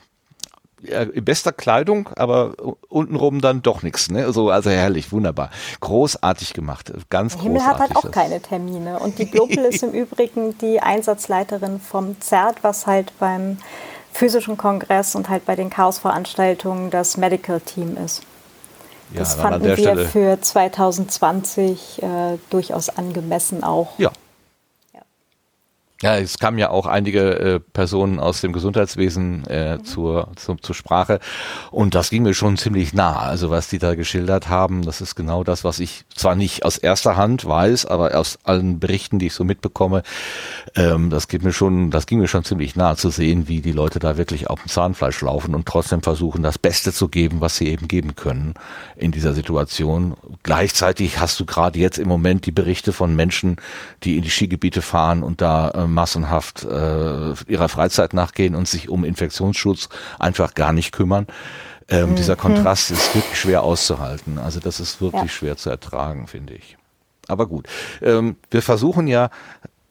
[0.84, 2.54] in bester Kleidung, aber
[2.88, 4.10] untenrum dann doch nichts.
[4.10, 4.24] Ne?
[4.24, 5.50] Also, also herrlich, wunderbar.
[5.80, 6.92] Großartig gemacht.
[7.10, 7.42] Ganz großartig.
[7.42, 8.98] Himmel hat halt auch keine Termine.
[8.98, 13.58] Und die Global ist im Übrigen die Einsatzleiterin vom ZERT, was halt beim
[14.12, 18.22] physischen Kongress und halt bei den Chaos-Veranstaltungen das Medical Team ist.
[19.12, 22.06] Das ja, fanden wir Stelle für 2020 äh,
[22.50, 23.98] durchaus angemessen auch.
[23.98, 24.10] Ja,
[26.04, 29.84] ja, es kamen ja auch einige äh, Personen aus dem Gesundheitswesen äh, mhm.
[29.84, 31.18] zur, zur, zur Sprache
[31.70, 33.20] und das ging mir schon ziemlich nah.
[33.20, 36.76] Also was die da geschildert haben, das ist genau das, was ich zwar nicht aus
[36.76, 40.02] erster Hand weiß, aber aus allen Berichten, die ich so mitbekomme,
[40.76, 43.72] ähm, das geht mir schon, das ging mir schon ziemlich nah zu sehen, wie die
[43.72, 47.56] Leute da wirklich auf dem Zahnfleisch laufen und trotzdem versuchen, das Beste zu geben, was
[47.56, 48.52] sie eben geben können
[48.96, 50.18] in dieser Situation.
[50.42, 53.56] Gleichzeitig hast du gerade jetzt im Moment die Berichte von Menschen,
[54.02, 58.88] die in die Skigebiete fahren und da äh, massenhaft äh, ihrer Freizeit nachgehen und sich
[58.88, 61.26] um Infektionsschutz einfach gar nicht kümmern.
[61.88, 62.16] Ähm, mhm.
[62.16, 64.38] Dieser Kontrast ist wirklich schwer auszuhalten.
[64.38, 65.28] Also das ist wirklich ja.
[65.28, 66.76] schwer zu ertragen, finde ich.
[67.28, 67.66] Aber gut,
[68.02, 69.30] ähm, wir versuchen ja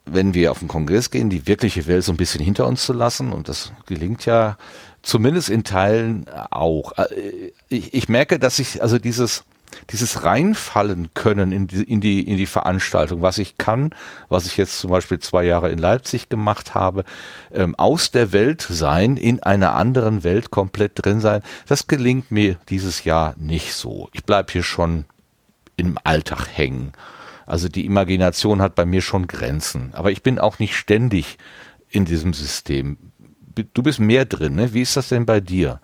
[0.06, 2.92] wenn wir auf den Kongress gehen, die wirkliche Welt so ein bisschen hinter uns zu
[2.92, 3.32] lassen.
[3.32, 4.58] Und das gelingt ja
[5.02, 6.92] zumindest in Teilen auch.
[6.98, 9.44] Äh, ich, ich merke, dass ich, also dieses,
[9.90, 13.90] dieses reinfallen können in die, in die, in die Veranstaltung, was ich kann,
[14.28, 17.04] was ich jetzt zum Beispiel zwei Jahre in Leipzig gemacht habe,
[17.52, 22.56] ähm, aus der Welt sein, in einer anderen Welt komplett drin sein, das gelingt mir
[22.68, 24.08] dieses Jahr nicht so.
[24.12, 25.04] Ich bleib hier schon
[25.76, 26.92] im Alltag hängen.
[27.46, 29.92] Also die Imagination hat bei mir schon Grenzen.
[29.94, 31.38] Aber ich bin auch nicht ständig
[31.90, 32.96] in diesem System.
[33.72, 34.72] Du bist mehr drin, ne?
[34.72, 35.80] Wie ist das denn bei dir?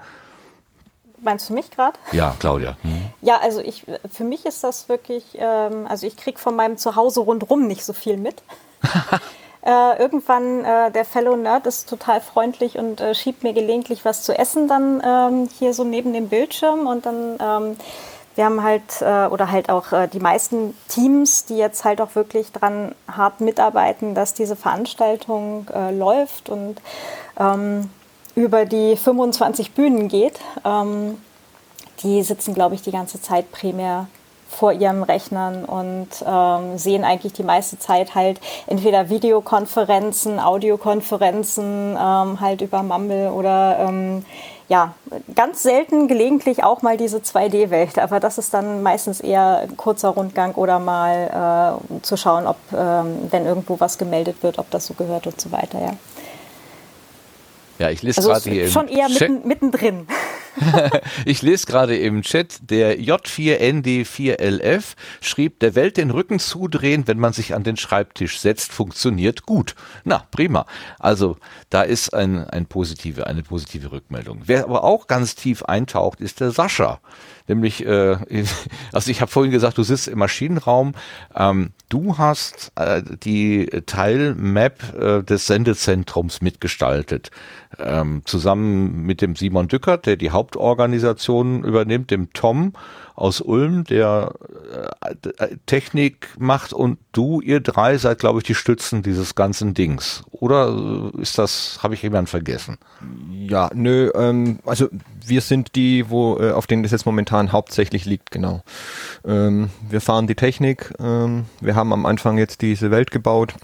[1.23, 1.99] Meinst du mich gerade?
[2.13, 2.77] Ja, Claudia.
[2.83, 3.11] Hm.
[3.21, 7.21] Ja, also ich, für mich ist das wirklich, ähm, also ich kriege von meinem Zuhause
[7.21, 8.43] rundrum nicht so viel mit.
[9.63, 14.23] äh, irgendwann, äh, der Fellow Nerd ist total freundlich und äh, schiebt mir gelegentlich was
[14.23, 17.77] zu essen dann ähm, hier so neben dem Bildschirm und dann ähm,
[18.37, 22.15] wir haben halt, äh, oder halt auch äh, die meisten Teams, die jetzt halt auch
[22.15, 26.81] wirklich dran hart mitarbeiten, dass diese Veranstaltung äh, läuft und
[27.39, 27.91] ähm,
[28.41, 30.41] über die 25 Bühnen geht.
[30.65, 31.19] Ähm,
[32.03, 34.09] die sitzen, glaube ich, die ganze Zeit primär
[34.49, 42.41] vor ihren Rechnern und ähm, sehen eigentlich die meiste Zeit halt entweder Videokonferenzen, Audiokonferenzen, ähm,
[42.41, 44.25] halt über Mumble oder ähm,
[44.69, 44.95] ja,
[45.35, 50.11] ganz selten gelegentlich auch mal diese 2D-Welt, aber das ist dann meistens eher ein kurzer
[50.11, 54.87] Rundgang oder mal äh, zu schauen, ob, ähm, wenn irgendwo was gemeldet wird, ob das
[54.87, 55.93] so gehört und so weiter, ja.
[57.81, 60.07] Ja, ich lese also gerade hier schon eher mitten, mittendrin.
[61.25, 67.33] ich lese gerade im Chat, der J4ND4LF schrieb, der Welt den Rücken zudrehen, wenn man
[67.33, 69.75] sich an den Schreibtisch setzt, funktioniert gut.
[70.05, 70.67] Na, prima.
[70.99, 71.39] Also
[71.71, 74.43] da ist ein, ein positive, eine positive Rückmeldung.
[74.45, 77.01] Wer aber auch ganz tief eintaucht, ist der Sascha
[77.51, 78.17] nämlich, äh,
[78.93, 80.95] also ich habe vorhin gesagt, du sitzt im Maschinenraum,
[81.35, 87.31] ähm, du hast äh, die Teilmap äh, des Sendezentrums mitgestaltet,
[87.79, 92.73] ähm, zusammen mit dem Simon Dückert, der die Hauptorganisation übernimmt, dem Tom
[93.15, 94.33] aus Ulm, der
[95.39, 100.25] äh, Technik macht und du, ihr drei seid, glaube ich, die Stützen dieses ganzen Dings.
[100.31, 102.79] Oder ist das, habe ich jemanden vergessen?
[103.31, 104.89] Ja, nö, ähm, also
[105.25, 108.63] wir sind die, wo äh, auf denen das jetzt momentan hauptsächlich liegt, genau.
[109.25, 113.55] Ähm, wir fahren die Technik, ähm, wir haben am Anfang jetzt diese Welt gebaut.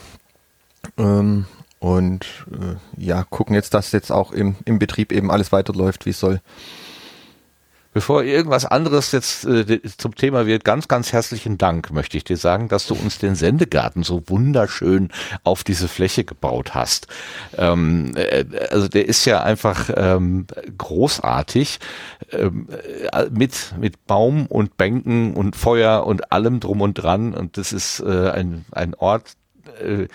[0.99, 1.47] Ähm,
[1.87, 6.11] und äh, ja, gucken jetzt, dass jetzt auch im, im Betrieb eben alles weiterläuft, wie
[6.11, 6.41] es soll.
[7.93, 12.37] Bevor irgendwas anderes jetzt äh, zum Thema wird, ganz, ganz herzlichen Dank möchte ich dir
[12.37, 15.11] sagen, dass du uns den Sendegarten so wunderschön
[15.45, 17.07] auf diese Fläche gebaut hast.
[17.57, 21.79] Ähm, äh, also der ist ja einfach ähm, großartig
[22.33, 22.67] ähm,
[23.13, 27.33] äh, mit, mit Baum und Bänken und Feuer und allem drum und dran.
[27.33, 29.37] Und das ist äh, ein, ein Ort,
[29.81, 30.09] äh,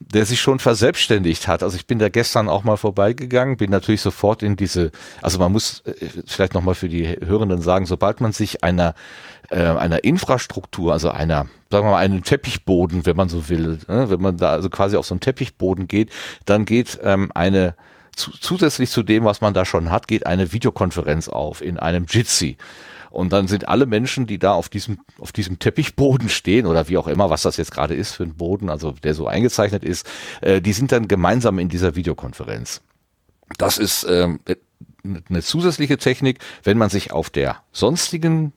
[0.00, 1.62] der sich schon verselbstständigt hat.
[1.62, 4.90] Also ich bin da gestern auch mal vorbeigegangen, bin natürlich sofort in diese,
[5.22, 5.94] also man muss äh,
[6.26, 8.94] vielleicht nochmal für die Hörenden sagen, sobald man sich einer,
[9.50, 14.08] äh, einer Infrastruktur, also einer, sagen wir mal, einem Teppichboden, wenn man so will, ne,
[14.08, 16.10] wenn man da also quasi auf so einen Teppichboden geht,
[16.44, 17.74] dann geht ähm, eine
[18.16, 22.56] zusätzlich zu dem, was man da schon hat, geht eine Videokonferenz auf in einem Jitsi.
[23.18, 26.96] Und dann sind alle Menschen, die da auf diesem, auf diesem Teppichboden stehen oder wie
[26.98, 30.08] auch immer, was das jetzt gerade ist für ein Boden, also der so eingezeichnet ist,
[30.40, 32.80] äh, die sind dann gemeinsam in dieser Videokonferenz.
[33.56, 34.38] Das ist ähm,
[35.02, 38.52] eine zusätzliche Technik, wenn man sich auf der sonstigen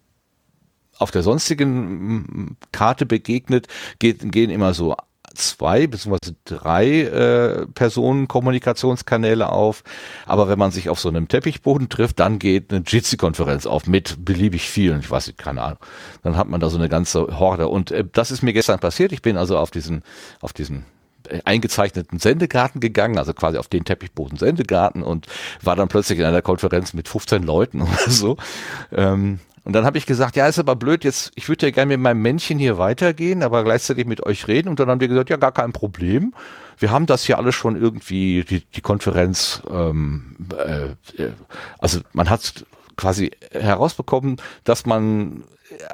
[1.00, 4.95] auf der sonstigen Karte begegnet, geht, gehen immer so
[5.34, 6.17] zwei bzw.
[6.46, 9.84] drei äh, Personen Kommunikationskanäle auf.
[10.26, 14.24] Aber wenn man sich auf so einem Teppichboden trifft, dann geht eine Jitsi-Konferenz auf mit
[14.24, 15.00] beliebig vielen.
[15.00, 15.80] Ich weiß nicht, keine Ahnung.
[16.24, 17.67] Dann hat man da so eine ganze Horde.
[17.67, 19.12] Und äh, das ist mir gestern passiert.
[19.12, 20.04] Ich bin also auf diesen,
[20.41, 20.86] auf diesen
[21.30, 25.28] äh, eingezeichneten Sendegarten gegangen, also quasi auf den Teppichboden Sendegarten und
[25.62, 28.38] war dann plötzlich in einer Konferenz mit 15 Leuten oder so.
[28.91, 31.89] Ähm, und dann habe ich gesagt, ja, ist aber blöd, jetzt, ich würde ja gerne
[31.89, 34.69] mit meinem Männchen hier weitergehen, aber gleichzeitig mit euch reden.
[34.69, 36.34] Und dann haben die gesagt, ja, gar kein Problem.
[36.80, 41.30] Wir haben das hier alles schon irgendwie, die, die Konferenz, ähm, äh,
[41.78, 42.65] also man hat
[42.97, 45.43] quasi herausbekommen, dass man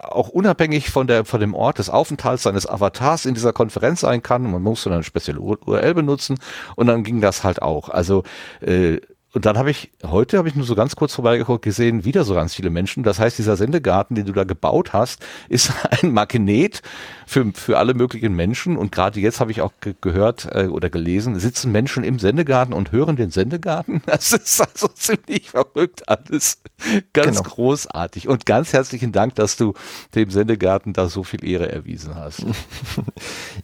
[0.01, 4.23] auch unabhängig von der von dem Ort des Aufenthalts seines Avatars in dieser Konferenz sein
[4.23, 4.49] kann.
[4.49, 6.39] Man muss dann eine spezielle URL benutzen
[6.75, 7.89] und dann ging das halt auch.
[7.89, 8.23] Also
[8.61, 8.99] äh,
[9.33, 12.33] und dann habe ich, heute habe ich nur so ganz kurz vorbeigeguckt, gesehen, wieder so
[12.33, 13.03] ganz viele Menschen.
[13.03, 16.81] Das heißt, dieser Sendegarten, den du da gebaut hast, ist ein Magnet
[17.27, 18.77] für, für alle möglichen Menschen.
[18.77, 22.73] Und gerade jetzt habe ich auch ge gehört äh, oder gelesen, sitzen Menschen im Sendegarten
[22.73, 24.01] und hören den Sendegarten.
[24.17, 26.61] Das ist also ziemlich verrückt alles.
[27.11, 27.49] Ganz genau.
[27.49, 28.29] großartig.
[28.29, 29.73] Und ganz herzlichen Dank, dass du
[30.15, 32.45] dem Sendegarten da so viel Ehre erwiesen hast.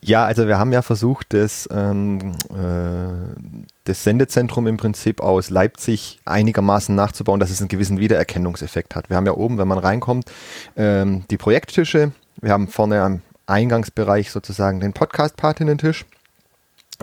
[0.01, 6.19] Ja, also wir haben ja versucht, das, ähm, äh, das Sendezentrum im Prinzip aus Leipzig
[6.25, 9.09] einigermaßen nachzubauen, dass es einen gewissen Wiedererkennungseffekt hat.
[9.09, 10.29] Wir haben ja oben, wenn man reinkommt,
[10.75, 12.11] ähm, die Projekttische.
[12.41, 16.05] Wir haben vorne am Eingangsbereich sozusagen den Podcast-Patinnen-Tisch,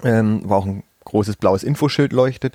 [0.05, 2.55] ähm, wo auch ein großes blaues Infoschild leuchtet,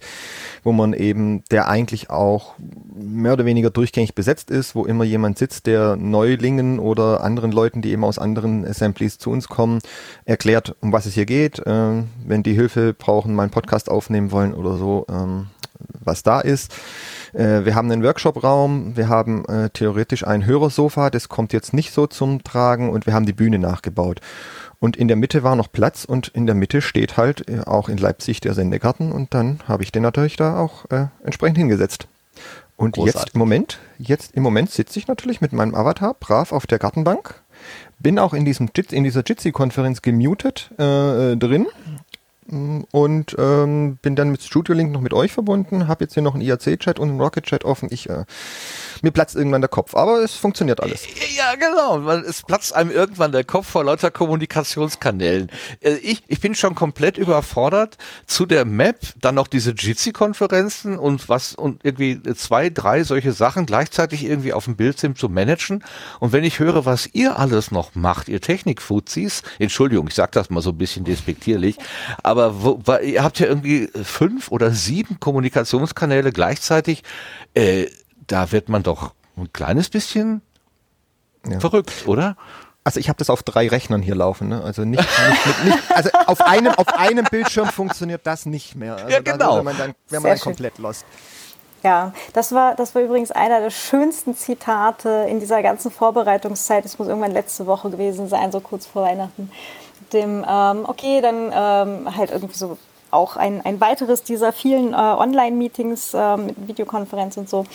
[0.64, 2.54] wo man eben, der eigentlich auch
[2.96, 7.82] mehr oder weniger durchgängig besetzt ist, wo immer jemand sitzt, der Neulingen oder anderen Leuten,
[7.82, 9.80] die eben aus anderen Assemblies zu uns kommen,
[10.26, 14.32] erklärt, um was es hier geht, äh, wenn die Hilfe brauchen, mal einen Podcast aufnehmen
[14.32, 15.48] wollen oder so, ähm,
[16.04, 16.74] was da ist.
[17.36, 21.92] Äh, wir haben einen Workshop-Raum, wir haben äh, theoretisch ein Hörersofa, das kommt jetzt nicht
[21.92, 24.22] so zum Tragen und wir haben die Bühne nachgebaut.
[24.80, 27.90] Und in der Mitte war noch Platz und in der Mitte steht halt äh, auch
[27.90, 32.08] in Leipzig der Sendegarten und dann habe ich den natürlich da auch äh, entsprechend hingesetzt.
[32.78, 33.22] Und Großartig.
[33.22, 36.80] jetzt im Moment, jetzt im Moment sitze ich natürlich mit meinem Avatar brav auf der
[36.80, 37.42] Gartenbank.
[38.00, 41.68] Bin auch in diesem in dieser Jitsi-Konferenz gemutet äh, drin
[42.48, 46.36] und ähm, bin dann mit Studio Link noch mit euch verbunden, habe jetzt hier noch
[46.36, 47.90] einen IRC-Chat und einen Rocket-Chat offen.
[47.92, 48.26] Ich äh,
[49.04, 51.04] mir platzt irgendwann der Kopf, aber es funktioniert alles.
[51.36, 52.10] Ja, genau.
[52.22, 55.52] Es platzt einem irgendwann der Kopf vor lauter Kommunikationskanälen.
[55.82, 61.30] Äh, ich, ich bin schon komplett überfordert zu der Map, dann noch diese Jitsi-Konferenzen und
[61.30, 65.84] was und irgendwie zwei, drei solche Sachen gleichzeitig irgendwie auf dem Bildschirm zu managen.
[66.20, 70.50] Und wenn ich höre, was ihr alles noch macht, ihr Technik-Fuzis, Entschuldigung, ich sag das
[70.50, 71.78] mal so ein bisschen despektierlich,
[72.24, 77.04] aber wo, ihr habt ja irgendwie fünf oder sieben Kommunikationskanäle gleichzeitig.
[77.54, 77.88] Äh,
[78.28, 80.42] da wird man doch ein kleines bisschen
[81.48, 81.60] ja.
[81.60, 82.36] verrückt, oder?
[82.84, 84.62] Also ich habe das auf drei Rechnern hier laufen, ne?
[84.64, 88.96] Also nicht, nicht, nicht, also auf einem auf einem Bildschirm funktioniert das nicht mehr.
[88.96, 89.58] Also ja, genau.
[89.58, 91.04] Da man dann, wäre man dann komplett lost.
[91.82, 96.86] Ja, das war, das war übrigens einer der schönsten Zitate in dieser ganzen Vorbereitungszeit.
[96.86, 99.52] Es muss irgendwann letzte Woche gewesen sein, so kurz vor Weihnachten.
[100.14, 102.78] Dem, ähm, okay, dann ähm, halt irgendwie so
[103.12, 107.66] auch ein, ein weiteres dieser vielen äh, Online-Meetings äh, mit Videokonferenz und so.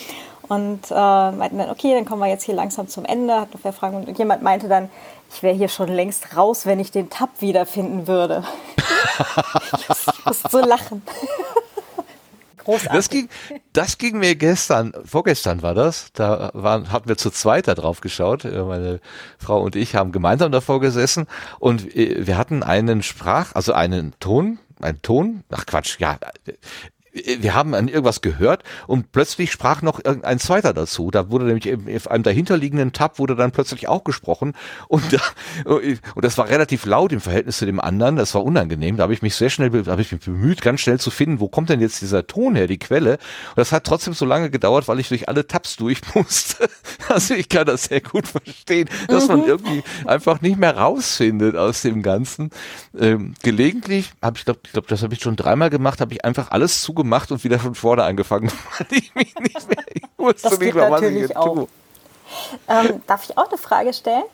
[0.50, 3.60] Und äh, meinten dann, okay, dann kommen wir jetzt hier langsam zum Ende, hat noch
[3.62, 4.04] wer Fragen.
[4.04, 4.90] Und jemand meinte dann,
[5.32, 8.42] ich wäre hier schon längst raus, wenn ich den Tab wiederfinden würde.
[9.78, 9.88] ich
[10.24, 11.02] musste so lachen.
[12.64, 12.90] Großartig.
[12.92, 13.28] Das ging,
[13.72, 18.00] das ging mir gestern, vorgestern war das, da waren, hatten wir zu zweit da drauf
[18.00, 19.00] geschaut, äh, meine
[19.38, 21.28] Frau und ich haben gemeinsam davor gesessen
[21.60, 26.18] und äh, wir hatten einen Sprach, also einen Ton, einen Ton, ach Quatsch, ja,
[27.12, 31.10] wir haben an irgendwas gehört und plötzlich sprach noch ein zweiter dazu.
[31.10, 34.54] Da wurde nämlich auf einem dahinterliegenden Tab wurde dann plötzlich auch gesprochen
[34.88, 35.18] und, da,
[35.64, 38.16] und das war relativ laut im Verhältnis zu dem anderen.
[38.16, 38.96] Das war unangenehm.
[38.96, 41.40] Da habe ich mich sehr schnell, da habe ich mich bemüht, ganz schnell zu finden,
[41.40, 43.14] wo kommt denn jetzt dieser Ton her, die Quelle.
[43.14, 46.68] Und das hat trotzdem so lange gedauert, weil ich durch alle Tabs durch musste.
[47.08, 49.46] Also ich kann das sehr gut verstehen, dass man mhm.
[49.46, 52.50] irgendwie einfach nicht mehr rausfindet aus dem Ganzen.
[52.98, 56.24] Ähm, gelegentlich habe ich glaube, ich glaube, das habe ich schon dreimal gemacht, habe ich
[56.24, 58.50] einfach alles zugemacht gemacht und wieder von vorne angefangen,
[58.90, 61.54] ich mich nicht mehr, ich wusste das nicht mehr, was ich jetzt auch.
[61.54, 61.68] tue.
[62.68, 64.24] Ähm, darf ich auch eine Frage stellen?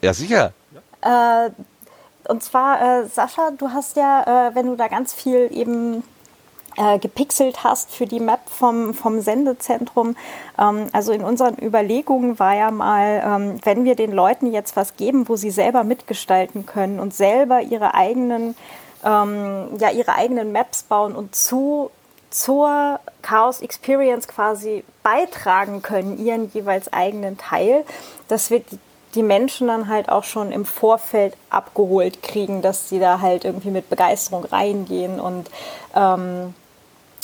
[0.00, 0.52] Ja, sicher.
[1.02, 1.50] Äh,
[2.28, 6.02] und zwar, äh, Sascha, du hast ja, äh, wenn du da ganz viel eben
[6.76, 10.16] äh, gepixelt hast für die Map vom, vom Sendezentrum.
[10.58, 14.96] Ähm, also in unseren Überlegungen war ja mal, ähm, wenn wir den Leuten jetzt was
[14.96, 18.54] geben, wo sie selber mitgestalten können und selber ihre eigenen
[19.04, 21.90] ähm, ja, ihre eigenen Maps bauen und zu,
[22.30, 27.84] zur Chaos Experience quasi beitragen können, ihren jeweils eigenen Teil,
[28.28, 28.62] dass wir
[29.14, 33.70] die Menschen dann halt auch schon im Vorfeld abgeholt kriegen, dass sie da halt irgendwie
[33.70, 35.50] mit Begeisterung reingehen und
[35.96, 36.54] ähm,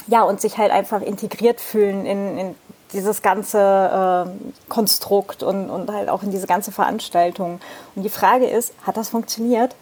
[0.09, 2.55] ja, und sich halt einfach integriert fühlen in, in
[2.93, 7.61] dieses ganze äh, Konstrukt und, und halt auch in diese ganze Veranstaltung.
[7.95, 9.75] Und die Frage ist, hat das funktioniert?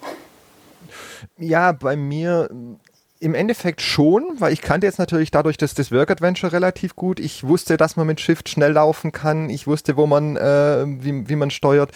[1.39, 2.49] Ja, bei mir
[3.21, 7.21] im Endeffekt schon, weil ich kannte jetzt natürlich dadurch das, das Work Adventure relativ gut.
[7.21, 9.49] Ich wusste, dass man mit Shift schnell laufen kann.
[9.49, 11.91] Ich wusste, wo man, äh, wie, wie man steuert.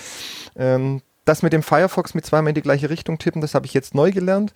[0.56, 3.74] Ähm, das mit dem Firefox mit zweimal in die gleiche Richtung tippen, das habe ich
[3.74, 4.54] jetzt neu gelernt.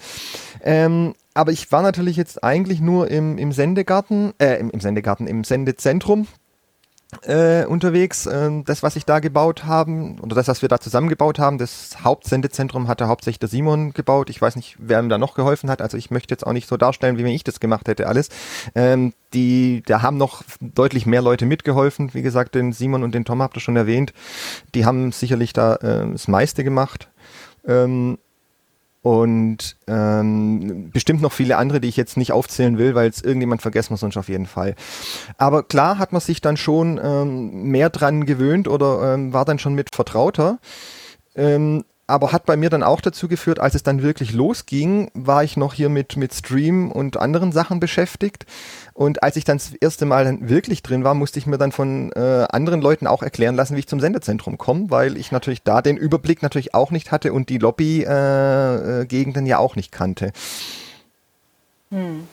[0.63, 5.27] Ähm, aber ich war natürlich jetzt eigentlich nur im, im Sendegarten, äh, im, im Sendegarten,
[5.27, 6.27] im Sendezentrum
[7.23, 8.27] äh, unterwegs.
[8.27, 12.03] Ähm, das, was ich da gebaut haben, oder das, was wir da zusammengebaut haben, das
[12.03, 14.31] Hauptsendezentrum hatte hauptsächlich der Simon gebaut.
[14.31, 15.83] Ich weiß nicht, wer ihm da noch geholfen hat.
[15.83, 18.29] Also ich möchte jetzt auch nicht so darstellen, wie wenn ich das gemacht hätte, alles.
[18.75, 22.15] Ähm, die, da haben noch deutlich mehr Leute mitgeholfen.
[22.15, 24.13] Wie gesagt, den Simon und den Tom habt ihr schon erwähnt.
[24.75, 27.09] Die haben sicherlich da äh, das meiste gemacht.
[27.67, 28.19] Ähm,
[29.03, 33.61] und ähm, bestimmt noch viele andere, die ich jetzt nicht aufzählen will, weil es irgendjemand
[33.61, 34.77] vergessen muss, sonst auf jeden Fall.
[35.37, 39.59] Aber klar hat man sich dann schon ähm, mehr dran gewöhnt oder ähm, war dann
[39.59, 40.59] schon mit vertrauter.
[41.35, 45.45] Ähm, aber hat bei mir dann auch dazu geführt, als es dann wirklich losging, war
[45.45, 48.45] ich noch hier mit, mit Stream und anderen Sachen beschäftigt.
[48.93, 51.73] Und als ich dann das erste Mal dann wirklich drin war, musste ich mir dann
[51.73, 55.63] von äh, anderen Leuten auch erklären lassen, wie ich zum Sendezentrum komme, weil ich natürlich
[55.63, 59.93] da den Überblick natürlich auch nicht hatte und die Lobby-Gegenden äh, äh, ja auch nicht
[59.93, 60.33] kannte.
[61.91, 62.27] Hm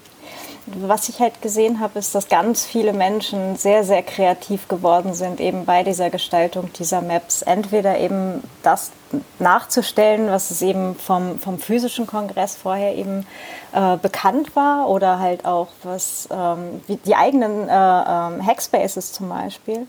[0.75, 5.39] was ich halt gesehen habe, ist, dass ganz viele Menschen sehr, sehr kreativ geworden sind,
[5.39, 7.41] eben bei dieser Gestaltung dieser Maps.
[7.41, 8.91] Entweder eben das
[9.39, 13.25] nachzustellen, was es eben vom, vom physischen Kongress vorher eben
[13.73, 19.87] äh, bekannt war, oder halt auch was ähm, die eigenen äh, ähm, Hackspaces zum Beispiel.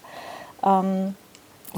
[0.65, 1.15] Ähm,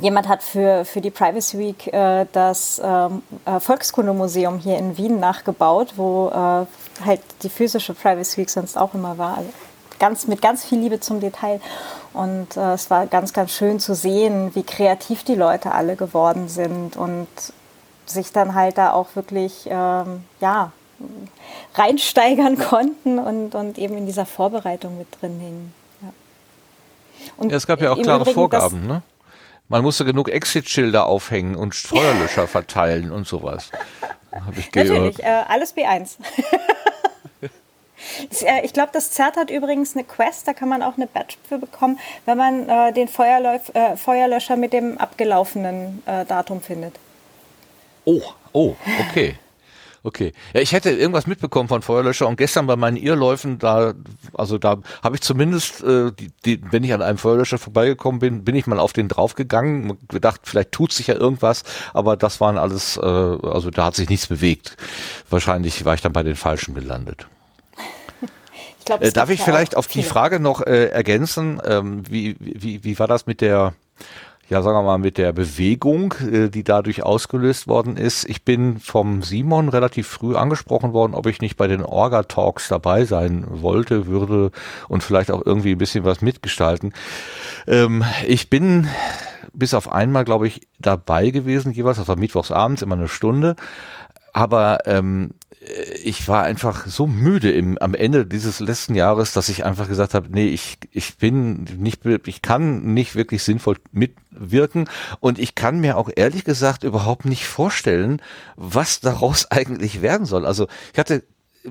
[0.00, 5.20] Jemand hat für, für die Privacy Week äh, das ähm, äh, Volkskundemuseum hier in Wien
[5.20, 6.66] nachgebaut, wo äh,
[7.04, 9.38] halt die physische Privacy Week sonst auch immer war.
[9.38, 9.50] Also
[9.98, 11.60] ganz, mit ganz viel Liebe zum Detail.
[12.12, 16.48] Und äh, es war ganz, ganz schön zu sehen, wie kreativ die Leute alle geworden
[16.48, 17.28] sind und
[18.06, 20.72] sich dann halt da auch wirklich, ähm, ja,
[21.74, 25.74] reinsteigern konnten und, und eben in dieser Vorbereitung mit drin hingen.
[26.00, 27.48] Ja.
[27.48, 29.02] Ja, es gab ja auch klare Übrigen, Vorgaben, ne?
[29.68, 33.70] Man musste genug Exit-Schilder aufhängen und Feuerlöscher verteilen und sowas.
[34.32, 34.88] Hab ich gehört.
[34.90, 36.16] Natürlich, äh, alles B1.
[38.42, 41.36] Äh, ich glaube, das ZERT hat übrigens eine Quest, da kann man auch eine Badge
[41.48, 46.96] für bekommen, wenn man äh, den Feuerläuf, äh, Feuerlöscher mit dem abgelaufenen äh, Datum findet.
[48.04, 48.20] Oh,
[48.52, 48.74] oh,
[49.08, 49.36] okay.
[50.04, 50.32] Okay.
[50.52, 53.94] Ja, ich hätte irgendwas mitbekommen von Feuerlöscher und gestern bei meinen Irrläufen, da,
[54.34, 58.44] also da habe ich zumindest, äh, die, die, wenn ich an einem Feuerlöscher vorbeigekommen bin,
[58.44, 61.62] bin ich mal auf den draufgegangen, gedacht, vielleicht tut sich ja irgendwas,
[61.94, 64.76] aber das waren alles, äh, also da hat sich nichts bewegt.
[65.30, 67.26] Wahrscheinlich war ich dann bei den Falschen gelandet.
[68.78, 71.62] Ich glaub, äh, darf ich vielleicht auf die Frage noch äh, ergänzen?
[71.64, 73.74] Ähm, wie, wie, wie war das mit der
[74.52, 78.28] ja, sagen wir mal, mit der Bewegung, äh, die dadurch ausgelöst worden ist.
[78.28, 83.06] Ich bin vom Simon relativ früh angesprochen worden, ob ich nicht bei den Orga-Talks dabei
[83.06, 84.50] sein wollte, würde
[84.88, 86.92] und vielleicht auch irgendwie ein bisschen was mitgestalten.
[87.66, 88.88] Ähm, ich bin
[89.54, 93.56] bis auf einmal, glaube ich, dabei gewesen, jeweils, das war mittwochs abends, immer eine Stunde.
[94.34, 95.41] Aber ähm, äh,
[96.02, 100.14] ich war einfach so müde im, am Ende dieses letzten Jahres, dass ich einfach gesagt
[100.14, 104.88] habe, nee, ich, ich bin nicht, ich kann nicht wirklich sinnvoll mitwirken
[105.20, 108.20] und ich kann mir auch ehrlich gesagt überhaupt nicht vorstellen,
[108.56, 110.46] was daraus eigentlich werden soll.
[110.46, 111.22] Also ich hatte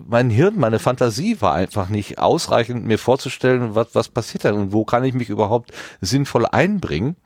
[0.07, 4.71] mein Hirn, meine Fantasie war einfach nicht ausreichend, mir vorzustellen, was, was passiert da und
[4.71, 7.17] wo kann ich mich überhaupt sinnvoll einbringen.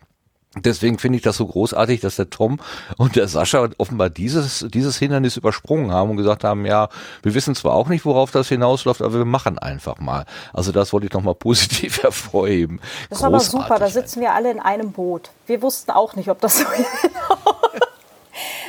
[0.58, 2.60] Deswegen finde ich das so großartig, dass der Tom
[2.98, 6.90] und der Sascha offenbar dieses, dieses Hindernis übersprungen haben und gesagt haben, ja,
[7.24, 10.26] wir wissen zwar auch nicht, worauf das hinausläuft, aber wir machen einfach mal.
[10.54, 12.80] Also das wollte ich nochmal positiv hervorheben.
[13.10, 15.32] Das ist aber super, da sitzen wir alle in einem Boot.
[15.46, 16.66] Wir wussten auch nicht, ob das so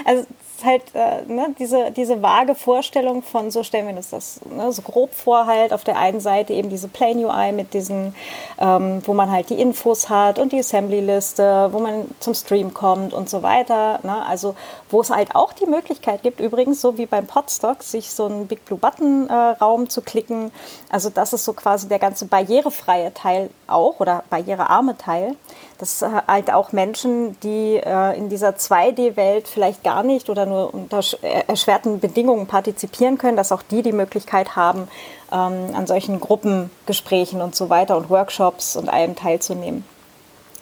[0.04, 0.26] Also
[0.64, 4.82] halt äh, ne, diese, diese vage Vorstellung von, so stellen wir uns das ne, so
[4.82, 8.14] grob vor, halt auf der einen Seite eben diese Plain UI mit diesen,
[8.58, 13.12] ähm, wo man halt die Infos hat und die Assembly-Liste, wo man zum Stream kommt
[13.12, 14.00] und so weiter.
[14.02, 14.24] Ne?
[14.26, 14.54] Also
[14.90, 18.46] wo es halt auch die Möglichkeit gibt, übrigens so wie beim Podstock, sich so einen
[18.46, 20.52] Big Blue Button äh, zu klicken.
[20.88, 25.36] Also das ist so quasi der ganze barrierefreie Teil auch oder barrierearme Teil
[25.78, 31.00] dass halt auch Menschen, die äh, in dieser 2D-Welt vielleicht gar nicht oder nur unter
[31.22, 34.88] erschwerten Bedingungen partizipieren können, dass auch die die Möglichkeit haben,
[35.32, 39.84] ähm, an solchen Gruppengesprächen und so weiter und Workshops und allem teilzunehmen.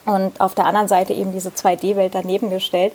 [0.04, 2.92] Und auf der anderen Seite eben diese 2D-Welt daneben gestellt.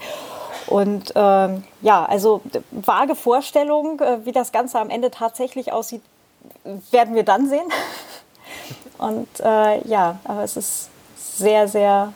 [0.68, 2.42] Und ähm, ja, also
[2.72, 6.02] vage Vorstellung, äh, wie das Ganze am Ende tatsächlich aussieht,
[6.92, 7.68] werden wir dann sehen.
[8.98, 10.90] Und äh, ja, aber es ist
[11.40, 12.14] sehr, sehr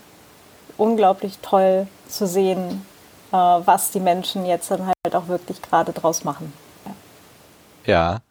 [0.78, 2.86] unglaublich toll zu sehen,
[3.32, 6.54] äh, was die Menschen jetzt dann halt auch wirklich gerade draus machen.
[6.86, 8.22] Ja.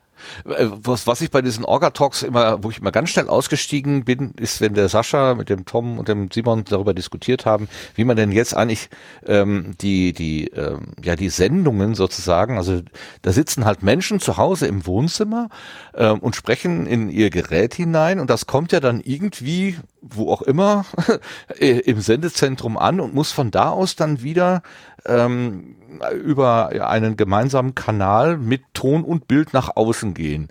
[0.44, 4.32] Äh, was, was ich bei diesen Orga-Talks immer, wo ich immer ganz schnell ausgestiegen bin,
[4.38, 8.16] ist, wenn der Sascha mit dem Tom und dem Simon darüber diskutiert haben, wie man
[8.16, 8.88] denn jetzt eigentlich
[9.26, 12.82] ähm, die, die, ähm, ja, die Sendungen sozusagen, also
[13.22, 15.48] da sitzen halt Menschen zu Hause im Wohnzimmer
[15.94, 20.42] ähm, und sprechen in ihr Gerät hinein und das kommt ja dann irgendwie, wo auch
[20.42, 20.84] immer,
[21.58, 24.62] im Sendezentrum an und muss von da aus dann wieder
[25.06, 25.76] ähm,
[26.22, 30.48] über einen gemeinsamen Kanal mit Ton und Bild nach außen gehen.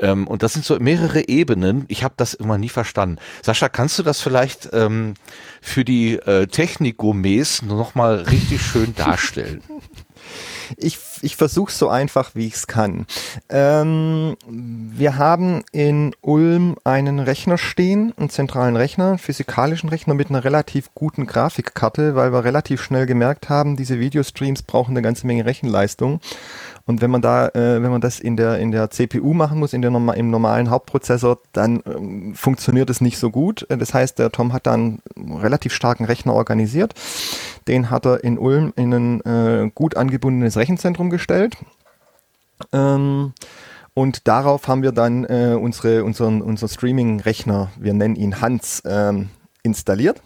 [0.00, 1.84] Ähm, und das sind so mehrere Ebenen.
[1.88, 3.18] Ich habe das immer nie verstanden.
[3.42, 5.14] Sascha, kannst du das vielleicht ähm,
[5.60, 9.62] für die äh, Technik-Gourmets nochmal richtig schön darstellen?
[10.76, 13.06] Ich, ich versuche so einfach, wie ich es kann.
[13.48, 20.30] Ähm, wir haben in Ulm einen Rechner stehen, einen zentralen Rechner, einen physikalischen Rechner mit
[20.30, 25.26] einer relativ guten Grafikkarte, weil wir relativ schnell gemerkt haben, diese Videostreams brauchen eine ganze
[25.26, 26.20] Menge Rechenleistung.
[26.86, 29.72] Und wenn man da, äh, wenn man das in der, in der CPU machen muss,
[29.72, 33.66] in der, im normalen Hauptprozessor, dann ähm, funktioniert es nicht so gut.
[33.68, 36.94] Das heißt, der Tom hat da einen relativ starken Rechner organisiert.
[37.68, 41.56] Den hat er in Ulm in ein äh, gut angebundenes Rechenzentrum gestellt.
[42.72, 43.32] Ähm,
[43.94, 49.30] und darauf haben wir dann äh, unsere, unseren, unser Streaming-Rechner, wir nennen ihn Hans, ähm,
[49.62, 50.22] installiert.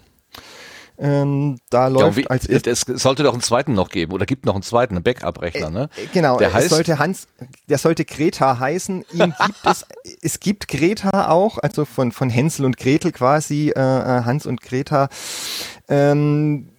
[0.97, 4.53] Ähm, da läuft ja, als Es sollte doch einen zweiten noch geben oder gibt noch
[4.53, 5.89] einen zweiten, einen Backup-Rechner, ne?
[5.95, 7.27] Äh, genau, der heißt, sollte Hans,
[7.67, 9.05] der sollte Greta heißen.
[9.11, 9.85] Ihn gibt es,
[10.21, 14.61] es gibt Greta auch, also von, von Hänsel und Gretel quasi, äh, äh Hans und
[14.61, 15.09] Greta.
[15.87, 16.69] Ähm,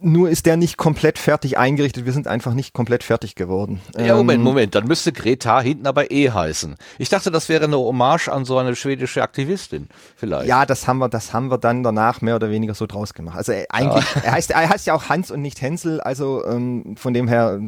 [0.00, 2.04] nur ist der nicht komplett fertig eingerichtet.
[2.04, 3.80] Wir sind einfach nicht komplett fertig geworden.
[3.96, 4.74] Ja, Moment, ähm, Moment.
[4.74, 6.76] Dann müsste Greta hinten aber eh heißen.
[6.98, 10.48] Ich dachte, das wäre eine Hommage an so eine schwedische Aktivistin, vielleicht.
[10.48, 13.36] Ja, das haben wir, das haben wir dann danach mehr oder weniger so draus gemacht.
[13.36, 14.22] Also äh, eigentlich, ja.
[14.22, 16.00] er heißt, er heißt ja auch Hans und nicht Hänsel.
[16.00, 17.60] Also ähm, von dem her,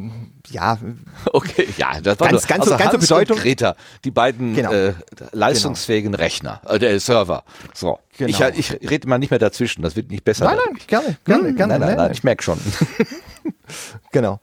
[0.49, 0.77] ja.
[1.33, 3.37] Okay, ja, das war ganz, nur, ganz, also ganz Hans Bedeutung.
[3.37, 4.71] Und Greta, die beiden genau.
[4.71, 4.93] äh,
[5.31, 6.23] leistungsfähigen genau.
[6.23, 7.43] Rechner, äh, der Server.
[7.73, 7.99] So.
[8.17, 8.49] Genau.
[8.49, 10.45] Ich, ich rede mal nicht mehr dazwischen, das wird nicht besser.
[10.45, 11.79] Nein, nein, gerne, gerne, hm, gerne.
[11.79, 12.59] Nein, nein, nein, ich merke schon.
[14.11, 14.39] genau.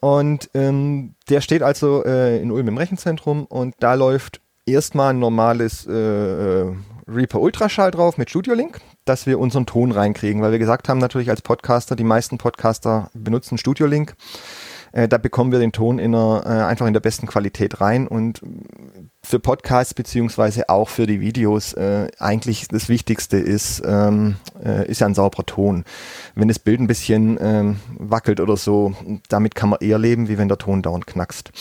[0.00, 5.18] Und ähm, der steht also äh, in Ulm im Rechenzentrum und da läuft erstmal ein
[5.18, 6.74] normales äh, äh,
[7.08, 10.98] Reaper Ultraschall drauf mit Studio Link, dass wir unseren Ton reinkriegen, weil wir gesagt haben
[10.98, 14.14] natürlich als Podcaster, die meisten Podcaster benutzen Studio Link.
[14.92, 18.08] Äh, da bekommen wir den Ton in einer, äh, einfach in der besten Qualität rein
[18.08, 18.40] und
[19.22, 25.00] für Podcasts beziehungsweise auch für die Videos äh, eigentlich das Wichtigste ist, ähm, äh, ist
[25.00, 25.84] ja ein sauberer Ton.
[26.34, 28.94] Wenn das Bild ein bisschen ähm, wackelt oder so,
[29.28, 31.52] damit kann man eher leben, wie wenn der Ton dauernd knackst.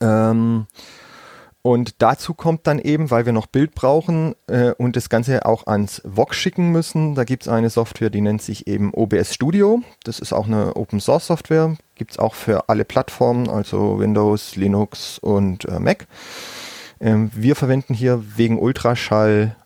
[0.00, 0.66] Ähm,
[1.66, 5.66] und dazu kommt dann eben, weil wir noch Bild brauchen äh, und das Ganze auch
[5.66, 9.82] ans VOG schicken müssen, da gibt es eine Software, die nennt sich eben OBS Studio.
[10.04, 14.54] Das ist auch eine Open Source Software, gibt es auch für alle Plattformen, also Windows,
[14.54, 16.06] Linux und äh, Mac.
[17.00, 19.56] Ähm, wir verwenden hier wegen Ultraschall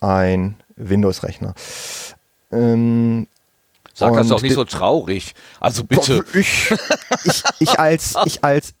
[0.00, 1.54] ein Windows-Rechner.
[2.50, 3.28] Ähm,
[3.94, 5.36] Sag das doch nicht so traurig.
[5.60, 6.24] Also bitte.
[6.34, 6.72] Ich,
[7.24, 8.74] ich, ich als, ich als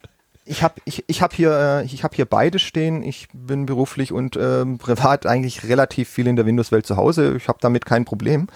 [0.46, 3.02] ich habe ich, ich hab hier, äh, ich hab hier beide stehen.
[3.02, 7.34] Ich bin beruflich und ähm, privat eigentlich relativ viel in der Windows-Welt zu Hause.
[7.36, 8.46] Ich habe damit kein Problem.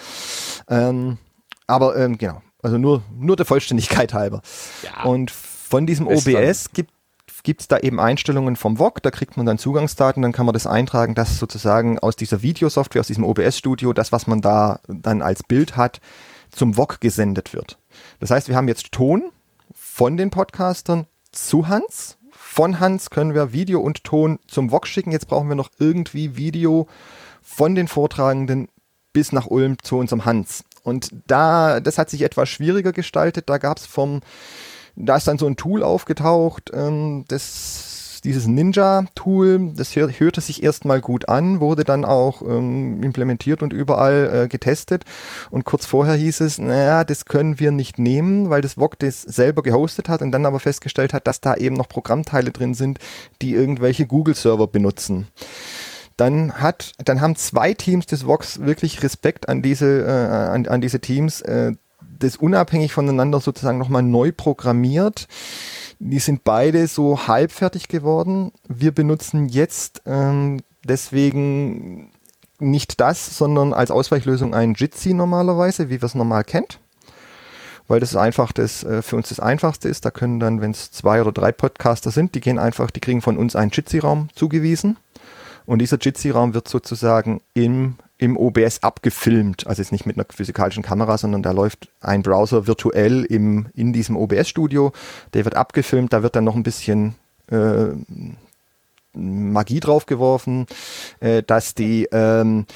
[0.68, 1.18] Ähm,
[1.66, 4.42] aber ähm, genau, also nur, nur der Vollständigkeit halber.
[4.82, 6.92] Ja, und von diesem OBS gibt
[7.42, 10.52] gibt es da eben Einstellungen vom VOG, da kriegt man dann Zugangsdaten, dann kann man
[10.52, 15.22] das eintragen, dass sozusagen aus dieser Videosoftware, aus diesem OBS-Studio, das, was man da dann
[15.22, 16.02] als Bild hat,
[16.50, 17.78] zum VOG gesendet wird.
[18.18, 19.30] Das heißt, wir haben jetzt Ton
[19.72, 22.16] von den Podcastern zu Hans.
[22.30, 25.12] Von Hans können wir Video und Ton zum VOG schicken.
[25.12, 26.88] Jetzt brauchen wir noch irgendwie Video
[27.42, 28.68] von den Vortragenden
[29.12, 30.64] bis nach Ulm zu unserem Hans.
[30.82, 33.48] Und da, das hat sich etwas schwieriger gestaltet.
[33.48, 34.20] Da gab es vom,
[34.96, 40.62] da ist dann so ein Tool aufgetaucht, ähm, das dieses Ninja-Tool, das hör, hörte sich
[40.62, 45.04] erstmal gut an, wurde dann auch ähm, implementiert und überall äh, getestet.
[45.50, 49.22] Und kurz vorher hieß es, naja, das können wir nicht nehmen, weil das VOG das
[49.22, 52.98] selber gehostet hat und dann aber festgestellt hat, dass da eben noch Programmteile drin sind,
[53.42, 55.28] die irgendwelche Google-Server benutzen
[56.16, 60.82] dann hat, dann haben zwei Teams des Vox wirklich Respekt an diese, äh, an, an
[60.82, 61.72] diese Teams, äh,
[62.18, 65.26] das unabhängig voneinander sozusagen nochmal neu programmiert.
[66.02, 68.52] Die sind beide so halbfertig geworden.
[68.66, 72.10] Wir benutzen jetzt ähm, deswegen
[72.58, 76.80] nicht das, sondern als Ausweichlösung ein Jitsi normalerweise, wie wir es normal kennt.
[77.86, 80.06] Weil das einfach das äh, für uns das Einfachste ist.
[80.06, 83.20] Da können dann, wenn es zwei oder drei Podcaster sind, die gehen einfach, die kriegen
[83.20, 84.96] von uns einen Jitsi-Raum zugewiesen.
[85.66, 89.66] Und dieser Jitsi-Raum wird sozusagen im im OBS abgefilmt.
[89.66, 93.92] Also jetzt nicht mit einer physikalischen Kamera, sondern da läuft ein Browser virtuell im, in
[93.92, 94.92] diesem OBS-Studio.
[95.32, 97.14] Der wird abgefilmt, da wird dann noch ein bisschen
[97.50, 97.86] äh,
[99.12, 100.66] Magie draufgeworfen,
[101.20, 102.66] äh, dass die, ähm,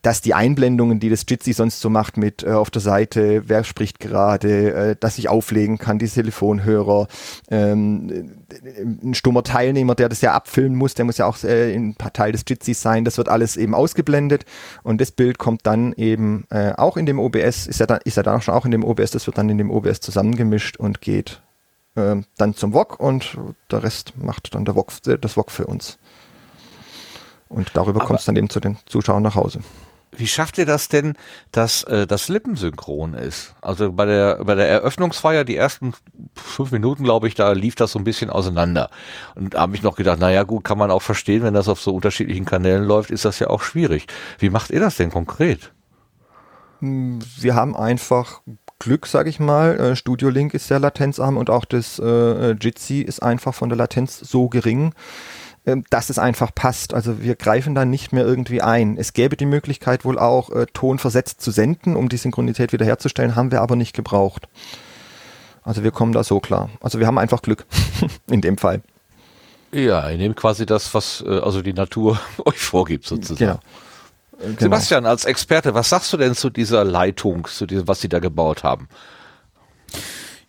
[0.00, 3.62] dass die Einblendungen, die das Jitsi sonst so macht mit äh, auf der Seite, wer
[3.64, 7.08] spricht gerade, äh, dass ich auflegen kann, die Telefonhörer,
[7.50, 8.32] ähm,
[9.02, 12.32] ein stummer Teilnehmer, der das ja abfilmen muss, der muss ja auch äh, ein Teil
[12.32, 14.46] des Jitsis sein, das wird alles eben ausgeblendet
[14.82, 18.16] und das Bild kommt dann eben äh, auch in dem OBS, ist ja dann, ist
[18.16, 21.02] ja dann schon auch in dem OBS, das wird dann in dem OBS zusammengemischt und
[21.02, 21.42] geht
[21.94, 23.36] äh, dann zum VOG und
[23.70, 25.98] der Rest macht dann der VOG, das VOG für uns.
[27.48, 29.60] Und darüber kommt es dann eben zu den Zuschauern nach Hause.
[30.14, 31.14] Wie schafft ihr das denn,
[31.52, 33.54] dass äh, das lippensynchron ist?
[33.62, 35.94] Also bei der bei der Eröffnungsfeier, die ersten
[36.34, 38.90] fünf Minuten, glaube ich, da lief das so ein bisschen auseinander.
[39.34, 41.80] Und da habe ich noch gedacht, naja gut, kann man auch verstehen, wenn das auf
[41.80, 44.06] so unterschiedlichen Kanälen läuft, ist das ja auch schwierig.
[44.38, 45.72] Wie macht ihr das denn konkret?
[46.80, 48.42] Wir haben einfach
[48.82, 49.78] Glück, sage ich mal.
[49.78, 53.78] Äh, Studio Link ist sehr latenzarm und auch das äh, Jitsi ist einfach von der
[53.78, 54.92] Latenz so gering,
[55.66, 56.92] ähm, dass es einfach passt.
[56.92, 58.96] Also wir greifen da nicht mehr irgendwie ein.
[58.96, 63.36] Es gäbe die Möglichkeit wohl auch, äh, Ton versetzt zu senden, um die Synchronität wiederherzustellen,
[63.36, 64.48] haben wir aber nicht gebraucht.
[65.62, 66.68] Also wir kommen da so klar.
[66.80, 67.66] Also wir haben einfach Glück
[68.28, 68.82] in dem Fall.
[69.70, 73.38] Ja, ihr nehmt quasi das, was äh, also die Natur euch vorgibt sozusagen.
[73.38, 73.60] Genau.
[74.42, 74.58] Genau.
[74.58, 78.18] Sebastian, als Experte, was sagst du denn zu dieser Leitung, zu diesem, was sie da
[78.18, 78.88] gebaut haben?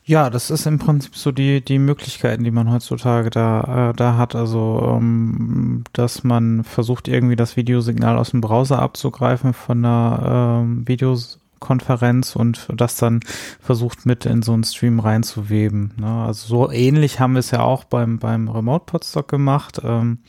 [0.06, 4.18] Ja, das ist im Prinzip so die, die Möglichkeiten, die man heutzutage da, äh, da
[4.18, 4.36] hat.
[4.36, 10.88] Also, ähm, dass man versucht, irgendwie das Videosignal aus dem Browser abzugreifen von einer ähm,
[10.88, 13.22] Videos Konferenz und das dann
[13.62, 15.94] versucht mit in so einen Stream reinzuweben.
[15.96, 16.26] Ne?
[16.26, 19.80] Also so ähnlich haben wir es ja auch beim, beim Remote Podstock gemacht.
[19.82, 20.20] Ähm,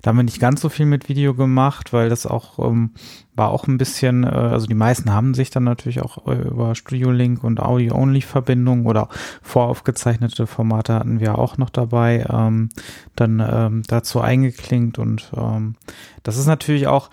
[0.00, 2.92] da haben wir nicht ganz so viel mit Video gemacht, weil das auch ähm,
[3.36, 6.74] war auch ein bisschen, äh, also die meisten haben sich dann natürlich auch äh, über
[6.74, 9.08] Studio Link und Audio-Only-Verbindungen oder
[9.42, 12.70] voraufgezeichnete Formate hatten wir auch noch dabei, ähm,
[13.14, 15.76] dann ähm, dazu eingeklinkt und ähm,
[16.22, 17.10] das ist natürlich auch,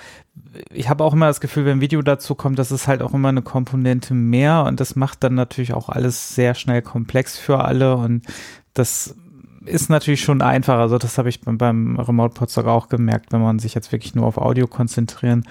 [0.72, 3.30] ich habe auch immer das Gefühl, wenn Video dazu kommt, das ist halt auch immer
[3.30, 7.96] eine Komponente mehr und das macht dann natürlich auch alles sehr schnell komplex für alle
[7.96, 8.26] und
[8.74, 9.16] das
[9.66, 10.80] ist natürlich schon einfach.
[10.80, 13.32] Also das habe ich beim, beim Remote Podstock auch gemerkt.
[13.32, 15.46] Wenn man sich jetzt wirklich nur auf Audio konzentrieren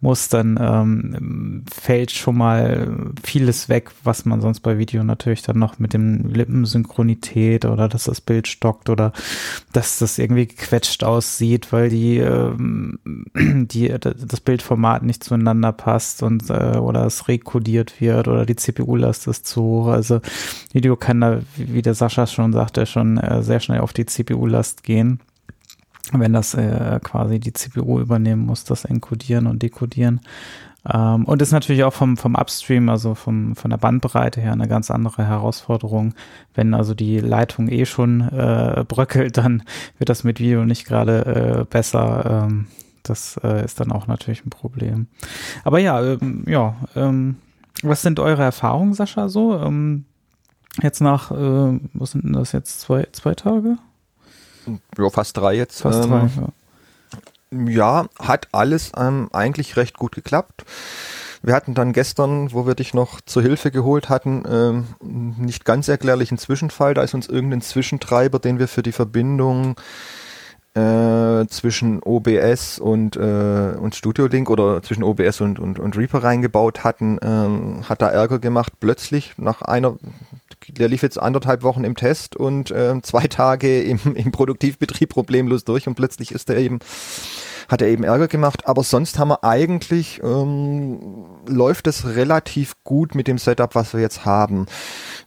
[0.00, 5.58] muss, dann ähm, fällt schon mal vieles weg, was man sonst bei Video natürlich dann
[5.58, 9.12] noch mit dem Lippensynchronität oder dass das Bild stockt oder
[9.72, 12.98] dass das irgendwie gequetscht aussieht, weil die, ähm,
[13.34, 19.26] die das Bildformat nicht zueinander passt und äh, oder es rekodiert wird oder die CPU-Last
[19.26, 19.86] ist zu hoch.
[19.88, 20.20] Also
[20.72, 24.06] Video kann da, wie der Sascha schon sagte, schon äh, sehr sehr schnell auf die
[24.06, 25.20] CPU-Last gehen,
[26.12, 30.20] wenn das äh, quasi die CPU übernehmen muss, das Encodieren und Dekodieren.
[30.88, 34.68] Ähm, und ist natürlich auch vom, vom Upstream, also vom, von der Bandbreite her eine
[34.68, 36.14] ganz andere Herausforderung.
[36.54, 39.64] Wenn also die Leitung eh schon äh, bröckelt, dann
[39.98, 42.46] wird das mit Video nicht gerade äh, besser.
[42.46, 42.68] Ähm,
[43.02, 45.08] das äh, ist dann auch natürlich ein Problem.
[45.64, 47.36] Aber ja, ähm, ja, ähm,
[47.82, 49.58] was sind eure Erfahrungen, Sascha, so?
[49.58, 50.04] Ähm,
[50.82, 53.78] Jetzt nach, äh, was sind denn das jetzt, zwei, zwei Tage?
[54.96, 55.80] Ja, fast drei jetzt.
[55.80, 56.30] Fast ähm, drei,
[57.50, 57.70] ja.
[57.70, 58.08] ja.
[58.20, 60.64] hat alles ähm, eigentlich recht gut geklappt.
[61.42, 65.88] Wir hatten dann gestern, wo wir dich noch zur Hilfe geholt hatten, ähm, nicht ganz
[65.88, 66.94] erklärlichen Zwischenfall.
[66.94, 69.76] Da ist uns irgendein Zwischentreiber, den wir für die Verbindung
[70.78, 76.22] äh, zwischen OBS und, äh, und Studio Link oder zwischen OBS und, und, und Reaper
[76.22, 78.74] reingebaut hatten, ähm, hat da Ärger gemacht.
[78.80, 79.96] Plötzlich nach einer
[80.68, 85.64] der lief jetzt anderthalb Wochen im Test und äh, zwei Tage im, im Produktivbetrieb problemlos
[85.64, 86.80] durch und plötzlich ist er eben
[87.68, 93.14] hat er eben Ärger gemacht, aber sonst haben wir eigentlich, ähm, läuft es relativ gut
[93.14, 94.66] mit dem Setup, was wir jetzt haben.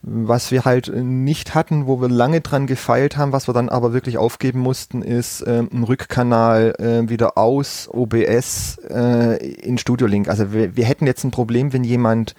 [0.02, 3.92] Was wir halt nicht hatten, wo wir lange dran gefeilt haben, was wir dann aber
[3.92, 10.28] wirklich aufgeben mussten, ist ähm, ein Rückkanal äh, wieder aus OBS äh, in Studio Link.
[10.28, 12.34] Also wir, wir hätten jetzt ein Problem, wenn jemand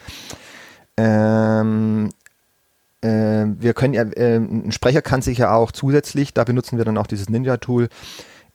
[0.98, 2.10] ähm,
[3.02, 6.86] äh, wir können ja, äh, ein Sprecher kann sich ja auch zusätzlich, da benutzen wir
[6.86, 7.90] dann auch dieses Ninja-Tool,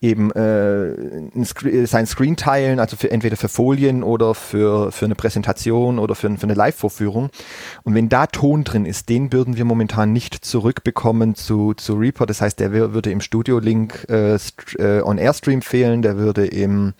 [0.00, 5.98] eben äh, sein Screen teilen, also für, entweder für Folien oder für, für eine Präsentation
[5.98, 7.30] oder für, für eine Live-Vorführung.
[7.82, 12.26] Und wenn da Ton drin ist, den würden wir momentan nicht zurückbekommen zu, zu Reaper.
[12.26, 16.94] Das heißt, der würde im Studio-Link äh, äh, On-Air-Stream fehlen, der würde im,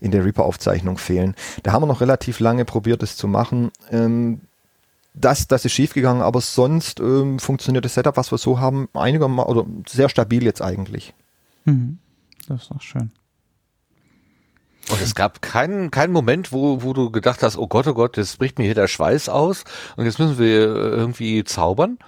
[0.00, 1.34] in der Reaper-Aufzeichnung fehlen.
[1.64, 3.70] Da haben wir noch relativ lange probiert, das zu machen.
[3.90, 4.40] Ähm,
[5.12, 9.50] das, das ist schiefgegangen, aber sonst ähm, funktioniert das Setup, was wir so haben, einigermaßen
[9.50, 11.12] oder sehr stabil jetzt eigentlich.
[11.66, 11.98] Mhm.
[12.48, 13.12] Das ist auch schön.
[14.90, 18.16] Und es gab keinen, keinen Moment, wo, wo du gedacht hast, oh Gott, oh Gott,
[18.16, 19.64] jetzt bricht mir hier der Schweiß aus
[19.96, 21.98] und jetzt müssen wir irgendwie zaubern?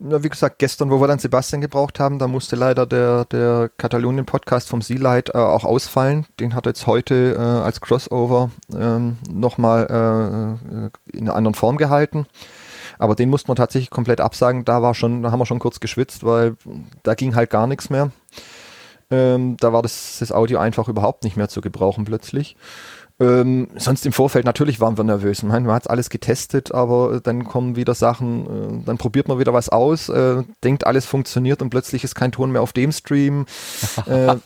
[0.00, 3.70] ja, wie gesagt, gestern, wo wir dann Sebastian gebraucht haben, da musste leider der, der
[3.78, 6.26] Katalonien-Podcast vom Sealight äh, auch ausfallen.
[6.38, 10.60] Den hat er jetzt heute äh, als Crossover ähm, nochmal
[11.12, 12.26] äh, in einer anderen Form gehalten.
[12.98, 14.64] Aber den mussten wir tatsächlich komplett absagen.
[14.64, 16.56] Da war schon, da haben wir schon kurz geschwitzt, weil
[17.02, 18.10] da ging halt gar nichts mehr.
[19.10, 22.56] Ähm, da war das, das Audio einfach überhaupt nicht mehr zu gebrauchen plötzlich.
[23.20, 25.42] Ähm, sonst im Vorfeld natürlich waren wir nervös.
[25.42, 29.52] Man, man hat alles getestet, aber dann kommen wieder Sachen, äh, dann probiert man wieder
[29.52, 33.46] was aus, äh, denkt alles funktioniert und plötzlich ist kein Ton mehr auf dem Stream.
[34.06, 34.38] äh, ja,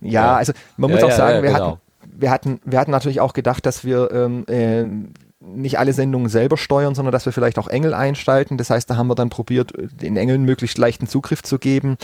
[0.00, 1.64] ja, also man muss ja, auch sagen, ja, wir, genau.
[1.66, 1.80] hatten,
[2.16, 4.86] wir, hatten, wir hatten natürlich auch gedacht, dass wir ähm, äh,
[5.40, 8.58] nicht alle Sendungen selber steuern, sondern dass wir vielleicht auch Engel einschalten.
[8.58, 11.96] Das heißt, da haben wir dann probiert, den Engeln möglichst leichten Zugriff zu geben.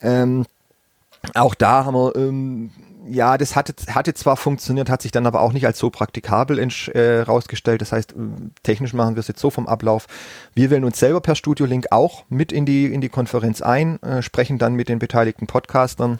[0.00, 0.46] Ähm,
[1.34, 2.70] auch da haben wir, ähm,
[3.08, 6.58] ja, das hatte, hatte zwar funktioniert, hat sich dann aber auch nicht als so praktikabel
[6.58, 7.80] äh.
[7.80, 8.16] Das heißt, äh,
[8.62, 10.06] technisch machen wir es jetzt so vom Ablauf.
[10.54, 14.02] Wir wählen uns selber per Studio Link auch mit in die, in die Konferenz ein,
[14.02, 16.18] äh, sprechen dann mit den beteiligten Podcastern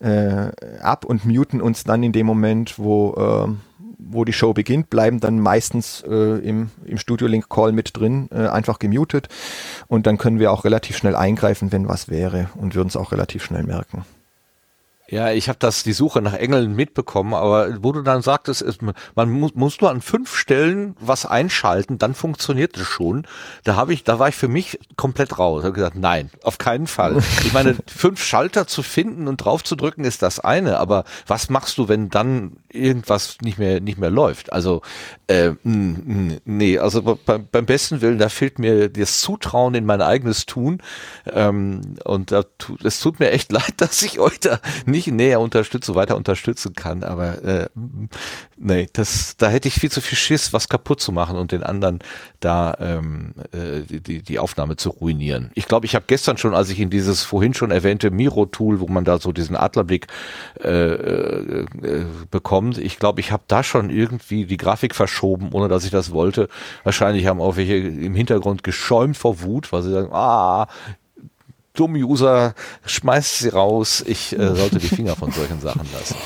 [0.00, 0.50] äh,
[0.80, 3.14] ab und muten uns dann in dem Moment, wo,
[3.46, 3.69] äh,
[4.08, 8.28] wo die Show beginnt, bleiben dann meistens äh, im, im Studio Link Call mit drin,
[8.32, 9.28] äh, einfach gemutet.
[9.88, 13.12] Und dann können wir auch relativ schnell eingreifen, wenn was wäre und würden es auch
[13.12, 14.04] relativ schnell merken.
[15.10, 18.80] Ja, ich habe das die Suche nach Engeln mitbekommen, aber wo du dann sagtest, ist,
[18.80, 23.26] man muss, muss nur an fünf Stellen was einschalten, dann funktioniert es schon.
[23.64, 25.64] Da habe ich, da war ich für mich komplett raus.
[25.64, 27.20] Habe gesagt, nein, auf keinen Fall.
[27.42, 31.48] Ich meine, fünf Schalter zu finden und drauf zu drücken ist das eine, aber was
[31.48, 34.52] machst du, wenn dann irgendwas nicht mehr nicht mehr läuft?
[34.52, 34.82] Also
[35.26, 40.46] äh, nee, also beim, beim besten Willen, da fehlt mir das Zutrauen in mein eigenes
[40.46, 40.82] Tun
[41.32, 42.44] ähm, und es
[43.00, 46.74] da, tut mir echt leid, dass ich euch da nicht nicht näher unterstützen, weiter unterstützen
[46.74, 47.02] kann.
[47.02, 47.68] Aber äh,
[48.56, 51.62] nee, das, da hätte ich viel zu viel Schiss, was kaputt zu machen und den
[51.62, 52.00] anderen
[52.40, 55.50] da ähm, äh, die, die Aufnahme zu ruinieren.
[55.54, 58.88] Ich glaube, ich habe gestern schon, als ich in dieses vorhin schon erwähnte Miro-Tool, wo
[58.88, 60.06] man da so diesen Adlerblick
[60.62, 61.66] äh, äh,
[62.30, 66.12] bekommt, ich glaube, ich habe da schon irgendwie die Grafik verschoben, ohne dass ich das
[66.12, 66.48] wollte.
[66.84, 70.68] Wahrscheinlich haben auch welche im Hintergrund geschäumt vor Wut, weil sie sagen, ah,
[71.74, 72.54] dumm User,
[72.86, 74.02] schmeißt sie raus.
[74.06, 76.16] Ich äh, sollte die Finger von solchen Sachen lassen.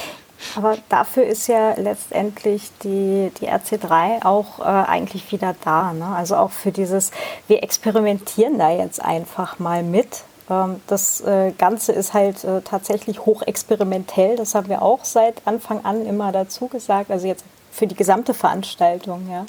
[0.57, 5.92] Aber dafür ist ja letztendlich die, die RC3 auch äh, eigentlich wieder da.
[5.92, 6.07] Ne?
[6.07, 7.11] Also auch für dieses,
[7.49, 10.24] wir experimentieren da jetzt einfach mal mit.
[10.51, 14.36] Ähm, das äh, Ganze ist halt äh, tatsächlich hochexperimentell.
[14.36, 17.11] Das haben wir auch seit Anfang an immer dazu gesagt.
[17.11, 19.28] Also jetzt für die gesamte Veranstaltung.
[19.30, 19.47] Ja?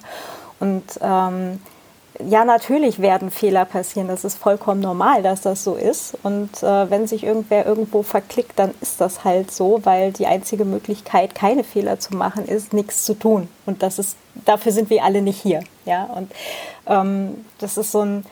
[0.60, 1.60] Und ähm,
[2.24, 4.08] ja, natürlich werden Fehler passieren.
[4.08, 6.18] Das ist vollkommen normal, dass das so ist.
[6.24, 10.66] Und äh, wenn sich irgendwer irgendwo verklickt, dann ist das halt so, weil die einzige
[10.66, 13.50] Möglichkeit, keine Fehler zu machen, ist, nichts zu tun.
[13.66, 15.62] Und das ist, dafür sind wir alle nicht hier.
[15.86, 16.32] Ja, und
[16.88, 18.26] ähm, das ist so ein,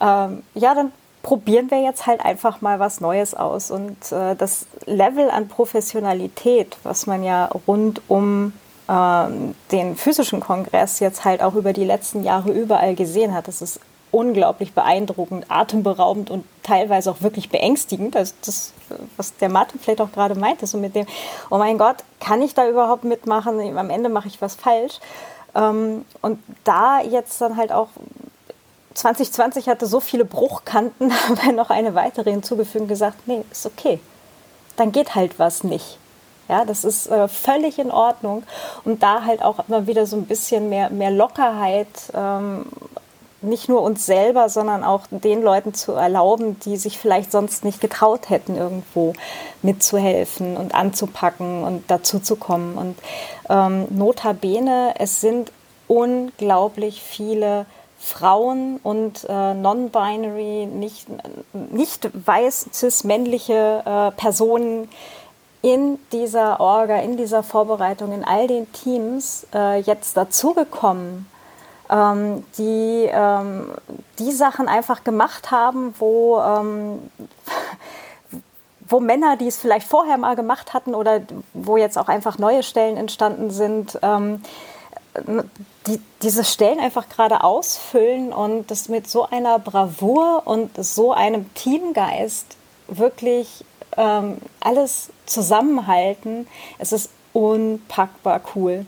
[0.00, 3.70] ähm, ja, dann probieren wir jetzt halt einfach mal was Neues aus.
[3.70, 8.52] Und äh, das Level an Professionalität, was man ja rund um
[8.88, 13.46] den physischen Kongress jetzt halt auch über die letzten Jahre überall gesehen hat.
[13.46, 13.80] Das ist
[14.10, 18.16] unglaublich beeindruckend, atemberaubend und teilweise auch wirklich beängstigend.
[18.16, 18.72] Also das,
[19.16, 21.06] was der Martin vielleicht auch gerade meinte, so mit dem,
[21.50, 23.76] oh mein Gott, kann ich da überhaupt mitmachen?
[23.76, 25.00] Am Ende mache ich was falsch.
[25.54, 27.88] Ähm, und da jetzt dann halt auch
[28.94, 34.00] 2020 hatte so viele Bruchkanten, haben noch eine weitere hinzugefügt und gesagt, nee, ist okay.
[34.76, 35.98] Dann geht halt was nicht.
[36.48, 38.42] Ja, das ist äh, völlig in Ordnung.
[38.84, 42.66] Und da halt auch immer wieder so ein bisschen mehr, mehr Lockerheit, ähm,
[43.40, 47.80] nicht nur uns selber, sondern auch den Leuten zu erlauben, die sich vielleicht sonst nicht
[47.80, 49.12] getraut hätten, irgendwo
[49.62, 52.76] mitzuhelfen und anzupacken und dazu zu kommen.
[52.76, 52.96] Und
[53.48, 55.52] ähm, notabene, es sind
[55.86, 57.66] unglaublich viele
[57.98, 61.06] Frauen und äh, non-binary, nicht,
[61.52, 64.88] nicht weiß, cis-männliche äh, Personen,
[65.62, 71.26] in dieser Orga, in dieser Vorbereitung, in all den Teams äh, jetzt dazugekommen,
[71.90, 73.72] ähm, die ähm,
[74.18, 77.10] die Sachen einfach gemacht haben, wo, ähm,
[78.88, 81.22] wo Männer, die es vielleicht vorher mal gemacht hatten oder
[81.54, 84.42] wo jetzt auch einfach neue Stellen entstanden sind, ähm,
[85.86, 91.52] die diese Stellen einfach gerade ausfüllen und das mit so einer Bravour und so einem
[91.54, 92.56] Teamgeist
[92.88, 93.64] wirklich
[93.98, 96.46] ähm, alles zusammenhalten.
[96.78, 98.86] Es ist unpackbar cool.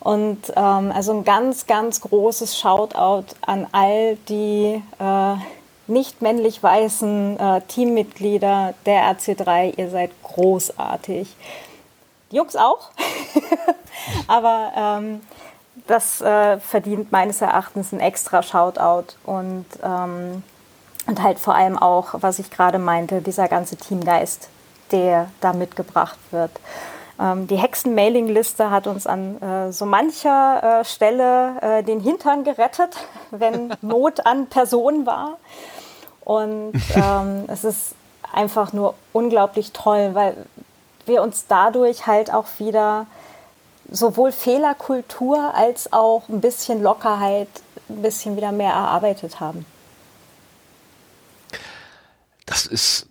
[0.00, 5.34] Und ähm, also ein ganz, ganz großes Shoutout an all die äh,
[5.86, 9.78] nicht männlich weißen äh, Teammitglieder der RC3.
[9.78, 11.34] Ihr seid großartig.
[12.30, 12.90] Die auch,
[14.28, 15.22] aber ähm,
[15.86, 19.14] das äh, verdient meines Erachtens ein extra Shoutout.
[19.24, 20.42] Und ähm,
[21.08, 24.50] Und halt vor allem auch, was ich gerade meinte, dieser ganze Teamgeist,
[24.92, 26.50] der da mitgebracht wird.
[27.18, 32.94] Ähm, die Hexen-Mailing-Liste hat uns an äh, so mancher äh, Stelle äh, den Hintern gerettet,
[33.30, 35.38] wenn Not an Person war.
[36.26, 37.94] Und ähm, es ist
[38.30, 40.36] einfach nur unglaublich toll, weil
[41.06, 43.06] wir uns dadurch halt auch wieder
[43.90, 47.48] sowohl Fehlerkultur als auch ein bisschen Lockerheit,
[47.88, 49.64] ein bisschen wieder mehr erarbeitet haben.
[52.48, 53.08] Das ist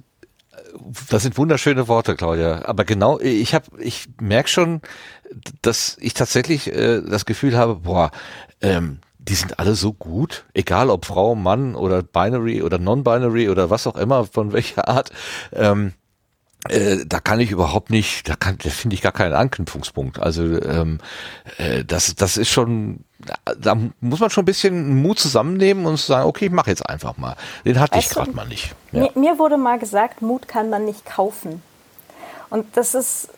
[1.09, 2.65] das sind wunderschöne Worte, Claudia.
[2.65, 4.81] Aber genau, ich habe, ich merke schon,
[5.61, 8.11] dass ich tatsächlich äh, das Gefühl habe, boah,
[8.61, 13.69] ähm, die sind alle so gut, egal ob Frau, Mann oder Binary oder Non-Binary oder
[13.69, 15.11] was auch immer, von welcher Art.
[15.51, 15.93] Ähm,
[16.69, 20.19] äh, da kann ich überhaupt nicht, da kann, da finde ich gar keinen Anknüpfungspunkt.
[20.19, 20.99] Also ähm,
[21.57, 23.03] äh, das, das ist schon,
[23.59, 27.17] da muss man schon ein bisschen Mut zusammennehmen und sagen, okay, ich mache jetzt einfach
[27.17, 27.35] mal.
[27.65, 28.75] Den hatte weißt ich gerade mal nicht.
[28.91, 29.01] Ja.
[29.01, 31.61] Mir, mir wurde mal gesagt, Mut kann man nicht kaufen.
[32.49, 33.29] Und das ist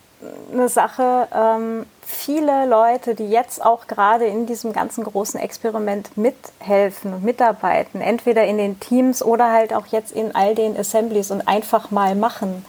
[0.51, 7.13] eine Sache, ähm, viele Leute, die jetzt auch gerade in diesem ganzen großen Experiment mithelfen
[7.13, 11.47] und mitarbeiten, entweder in den Teams oder halt auch jetzt in all den Assemblies und
[11.47, 12.65] einfach mal machen,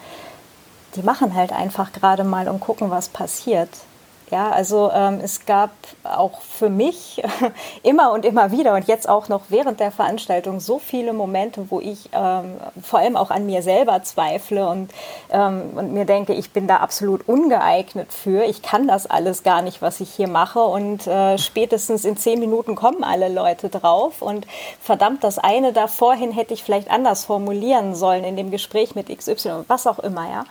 [0.94, 3.70] die machen halt einfach gerade mal und gucken, was passiert.
[4.30, 5.70] Ja, also ähm, es gab
[6.04, 7.20] auch für mich
[7.82, 11.80] immer und immer wieder und jetzt auch noch während der Veranstaltung so viele Momente, wo
[11.80, 14.92] ich ähm, vor allem auch an mir selber zweifle und,
[15.30, 18.44] ähm, und mir denke, ich bin da absolut ungeeignet für.
[18.44, 22.38] Ich kann das alles gar nicht, was ich hier mache und äh, spätestens in zehn
[22.38, 24.46] Minuten kommen alle Leute drauf und
[24.80, 29.08] verdammt, das eine da vorhin hätte ich vielleicht anders formulieren sollen in dem Gespräch mit
[29.08, 30.44] XY, was auch immer, ja.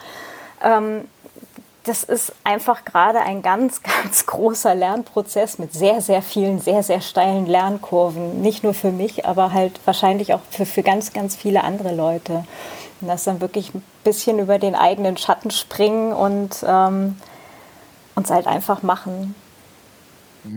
[1.84, 7.02] Das ist einfach gerade ein ganz, ganz großer Lernprozess mit sehr, sehr vielen, sehr, sehr
[7.02, 8.42] steilen Lernkurven.
[8.42, 12.46] Nicht nur für mich, aber halt wahrscheinlich auch für, für ganz, ganz viele andere Leute.
[13.02, 17.16] Und das dann wirklich ein bisschen über den eigenen Schatten springen und ähm,
[18.16, 19.36] uns halt einfach machen.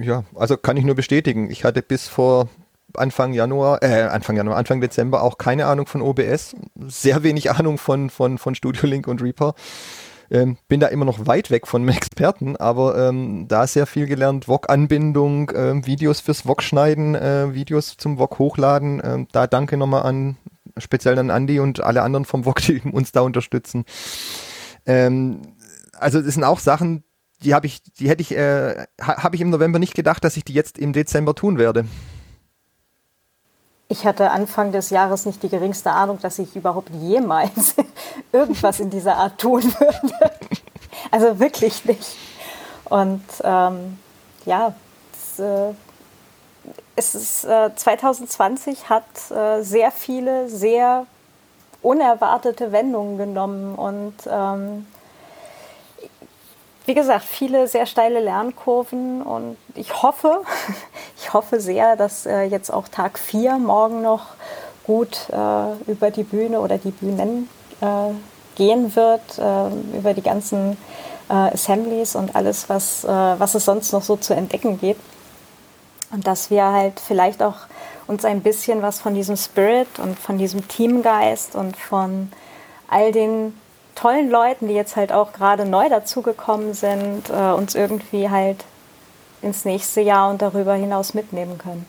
[0.00, 1.50] Ja, also kann ich nur bestätigen.
[1.50, 2.48] Ich hatte bis vor
[2.94, 6.54] Anfang Januar, äh, Anfang Januar, Anfang Dezember auch keine Ahnung von OBS,
[6.86, 9.54] sehr wenig Ahnung von, von, von Studio Link und Reaper.
[10.32, 14.48] Ähm, bin da immer noch weit weg von Experten, aber ähm, da sehr viel gelernt.
[14.48, 19.00] VOG-Anbindung, äh, Videos fürs VOG schneiden, äh, Videos zum VOG hochladen.
[19.00, 20.38] Äh, da danke nochmal an,
[20.78, 23.84] speziell an Andy und alle anderen vom VOG, die uns da unterstützen.
[24.86, 25.42] Ähm,
[25.98, 27.04] also das sind auch Sachen,
[27.44, 30.44] die habe ich, die hätte ich, äh, habe ich im November nicht gedacht, dass ich
[30.44, 31.84] die jetzt im Dezember tun werde.
[33.92, 37.74] Ich hatte Anfang des Jahres nicht die geringste Ahnung, dass ich überhaupt jemals
[38.32, 40.30] irgendwas in dieser Art tun würde.
[41.10, 42.16] Also wirklich nicht.
[42.86, 43.98] Und ähm,
[44.46, 44.72] ja,
[45.12, 45.74] es, äh,
[46.96, 51.04] es ist, äh, 2020 hat äh, sehr viele, sehr
[51.82, 54.86] unerwartete Wendungen genommen und ähm,
[56.86, 60.42] wie gesagt, viele sehr steile Lernkurven und ich hoffe,
[61.16, 64.26] ich hoffe sehr, dass äh, jetzt auch Tag 4 morgen noch
[64.84, 67.48] gut äh, über die Bühne oder die Bühnen
[67.80, 67.86] äh,
[68.56, 70.76] gehen wird, äh, über die ganzen
[71.28, 75.00] äh, Assemblies und alles, was, äh, was es sonst noch so zu entdecken gibt.
[76.10, 77.56] Und dass wir halt vielleicht auch
[78.06, 82.30] uns ein bisschen was von diesem Spirit und von diesem Teamgeist und von
[82.88, 83.54] all den
[83.94, 88.64] tollen Leuten, die jetzt halt auch gerade neu dazugekommen sind, äh, uns irgendwie halt
[89.42, 91.86] ins nächste Jahr und darüber hinaus mitnehmen können.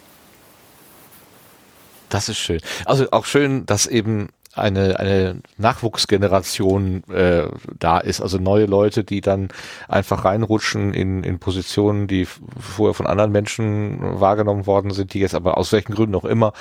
[2.10, 2.62] Das ist schön.
[2.86, 7.48] Also auch schön, dass eben eine, eine Nachwuchsgeneration äh,
[7.80, 9.50] da ist, also neue Leute, die dann
[9.88, 15.36] einfach reinrutschen in, in Positionen, die vorher von anderen Menschen wahrgenommen worden sind, die jetzt
[15.36, 16.54] aber aus welchen Gründen auch immer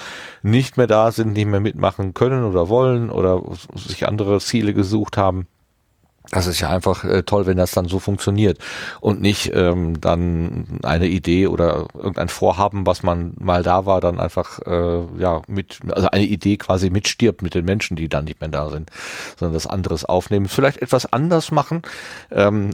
[0.43, 3.43] nicht mehr da sind, nicht mehr mitmachen können oder wollen oder
[3.74, 5.47] sich andere Ziele gesucht haben
[6.33, 8.59] das ist ja einfach äh, toll, wenn das dann so funktioniert
[9.01, 14.18] und nicht ähm, dann eine Idee oder irgendein Vorhaben, was man mal da war, dann
[14.18, 18.41] einfach äh, ja mit also eine Idee quasi mitstirbt mit den Menschen, die dann nicht
[18.41, 18.91] mehr da sind,
[19.39, 21.83] sondern das anderes aufnehmen, vielleicht etwas anders machen.
[22.30, 22.70] Ähm,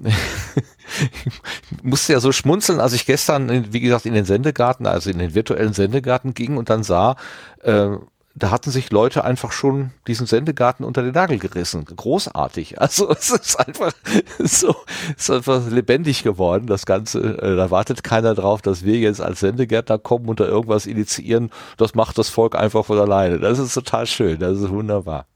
[1.76, 5.18] ich musste ja so schmunzeln, als ich gestern, wie gesagt, in den Sendegarten, also in
[5.18, 7.16] den virtuellen Sendegarten ging und dann sah,
[7.64, 7.96] äh,
[8.42, 11.84] da hatten sich Leute einfach schon diesen Sendegarten unter den Nagel gerissen.
[11.84, 12.80] Großartig.
[12.80, 13.92] Also es ist einfach
[14.38, 14.76] so,
[15.16, 17.20] es ist einfach lebendig geworden, das Ganze.
[17.20, 21.50] Äh, da wartet keiner drauf, dass wir jetzt als Sendegärtner kommen und da irgendwas initiieren.
[21.76, 23.38] Das macht das Volk einfach von alleine.
[23.38, 24.38] Das ist total schön.
[24.38, 25.26] Das ist wunderbar.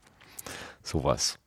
[0.83, 1.39] Sowas.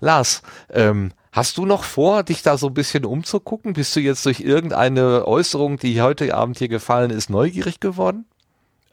[0.00, 3.72] Lars, ähm, Hast du noch vor, dich da so ein bisschen umzugucken?
[3.72, 8.26] Bist du jetzt durch irgendeine Äußerung, die heute Abend hier gefallen ist, neugierig geworden?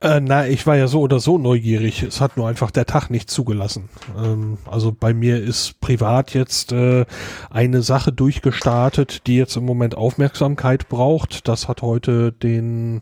[0.02, 2.04] Äh, na, ich war ja so oder so neugierig.
[2.04, 3.90] Es hat nur einfach der Tag nicht zugelassen.
[4.18, 7.06] Ähm, also bei mir ist privat jetzt äh,
[7.50, 11.50] eine Sache durchgestartet, die jetzt im Moment Aufmerksamkeit braucht.
[11.50, 13.02] Das hat heute den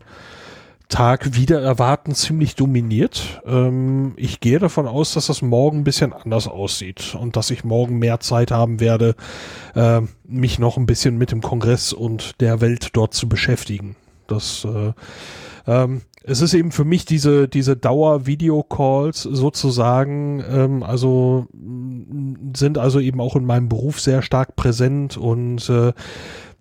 [0.88, 3.42] Tag wieder erwarten ziemlich dominiert.
[3.46, 7.62] Ähm, ich gehe davon aus, dass das morgen ein bisschen anders aussieht und dass ich
[7.62, 9.14] morgen mehr Zeit haben werde,
[9.76, 13.94] äh, mich noch ein bisschen mit dem Kongress und der Welt dort zu beschäftigen.
[14.26, 14.92] Das äh,
[15.68, 21.46] ähm, es ist eben für mich diese, diese Dauer-Video-Calls sozusagen, ähm, also
[22.54, 25.92] sind also eben auch in meinem Beruf sehr stark präsent und äh,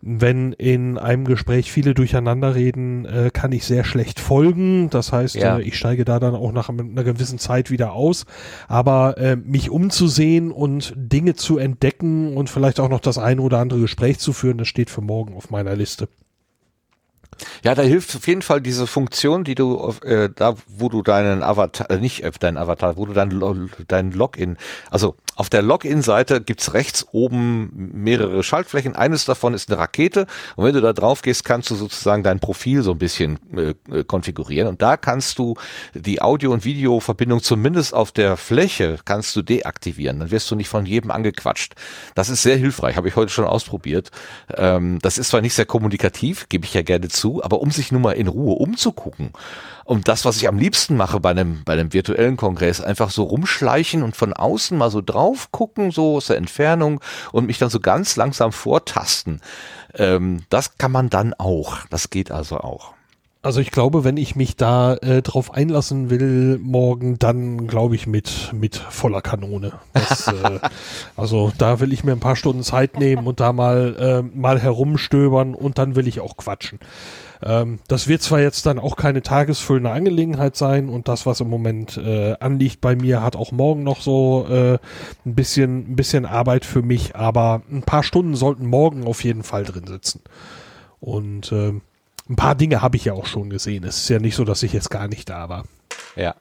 [0.01, 4.89] wenn in einem Gespräch viele durcheinander reden, äh, kann ich sehr schlecht folgen.
[4.89, 5.57] Das heißt, ja.
[5.57, 8.25] äh, ich steige da dann auch nach einer gewissen Zeit wieder aus.
[8.67, 13.57] Aber äh, mich umzusehen und Dinge zu entdecken und vielleicht auch noch das eine oder
[13.57, 16.07] andere Gespräch zu führen, das steht für morgen auf meiner Liste.
[17.63, 21.43] Ja, da hilft auf jeden Fall diese Funktion, die du äh, da, wo du deinen
[21.43, 24.57] Avatar, äh, nicht äh, deinen Avatar, wo du dein, dein Login,
[24.89, 28.95] also auf der Login-Seite gibt's rechts oben mehrere Schaltflächen.
[28.95, 30.25] Eines davon ist eine Rakete.
[30.55, 34.03] Und wenn du da drauf gehst, kannst du sozusagen dein Profil so ein bisschen äh,
[34.03, 34.67] konfigurieren.
[34.67, 35.53] Und da kannst du
[35.93, 40.19] die Audio- und Videoverbindung zumindest auf der Fläche kannst du deaktivieren.
[40.19, 41.75] Dann wirst du nicht von jedem angequatscht.
[42.15, 42.97] Das ist sehr hilfreich.
[42.97, 44.09] Habe ich heute schon ausprobiert.
[44.55, 47.91] Ähm, das ist zwar nicht sehr kommunikativ, gebe ich ja gerne zu, aber um sich
[47.91, 49.31] nun mal in Ruhe umzugucken
[49.87, 53.23] und das, was ich am liebsten mache bei einem, bei einem virtuellen Kongress, einfach so
[53.23, 56.99] rumschleichen und von außen mal so drauf gucken, so aus der Entfernung
[57.31, 59.41] und mich dann so ganz langsam vortasten.
[59.95, 61.77] Ähm, das kann man dann auch.
[61.89, 62.96] Das geht also auch.
[63.47, 68.05] Also ich glaube, wenn ich mich da äh, drauf einlassen will morgen, dann glaube ich
[68.05, 69.71] mit mit voller Kanone.
[69.93, 70.59] Das, äh,
[71.15, 74.59] also da will ich mir ein paar Stunden Zeit nehmen und da mal äh, mal
[74.59, 76.79] herumstöbern und dann will ich auch quatschen.
[77.41, 81.49] Ähm, das wird zwar jetzt dann auch keine tagesfüllende Angelegenheit sein und das, was im
[81.49, 84.73] Moment äh, anliegt bei mir, hat auch morgen noch so äh,
[85.25, 89.43] ein bisschen, ein bisschen Arbeit für mich, aber ein paar Stunden sollten morgen auf jeden
[89.43, 90.19] Fall drin sitzen.
[90.99, 91.73] Und äh,
[92.29, 93.83] ein paar Dinge habe ich ja auch schon gesehen.
[93.83, 95.63] Es ist ja nicht so, dass ich jetzt gar nicht da war.
[96.15, 96.35] Ja.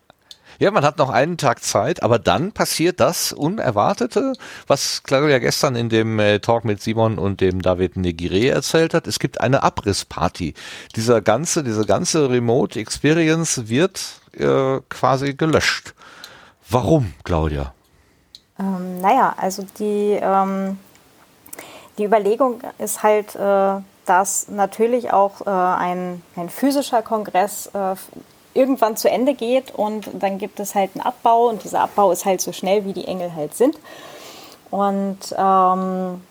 [0.58, 4.32] Ja, man hat noch einen Tag Zeit, aber dann passiert das Unerwartete,
[4.66, 9.06] was Claudia gestern in dem äh, Talk mit Simon und dem David Negire erzählt hat.
[9.06, 10.54] Es gibt eine Abrissparty.
[10.94, 14.00] Dieser ganze, diese ganze Remote Experience wird
[14.32, 15.94] äh, quasi gelöscht.
[16.70, 17.74] Warum, Claudia?
[18.58, 20.78] Ähm, naja, also die, ähm,
[21.98, 27.96] die Überlegung ist halt, äh, dass natürlich auch äh, ein, ein physischer Kongress äh,
[28.54, 32.24] irgendwann zu Ende geht und dann gibt es halt einen Abbau und dieser Abbau ist
[32.24, 33.78] halt so schnell, wie die Engel halt sind.
[34.70, 36.22] Und ähm,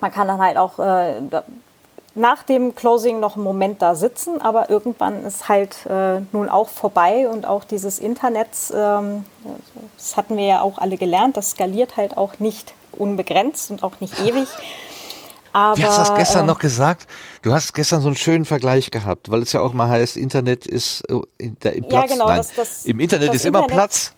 [0.00, 1.20] man kann dann halt auch äh,
[2.14, 6.68] nach dem Closing noch einen Moment da sitzen, aber irgendwann ist halt äh, nun auch
[6.68, 9.24] vorbei und auch dieses Internet, ähm,
[9.96, 14.00] das hatten wir ja auch alle gelernt, das skaliert halt auch nicht unbegrenzt und auch
[14.00, 14.48] nicht ewig.
[15.56, 17.06] Aber, Wie hast du das gestern äh, noch gesagt?
[17.40, 20.66] Du hast gestern so einen schönen Vergleich gehabt, weil es ja auch mal heißt, Internet
[20.66, 21.90] ist äh, im Platz.
[21.90, 24.12] Ja, genau, Nein, das, das, im Internet ist Internet, immer Platz.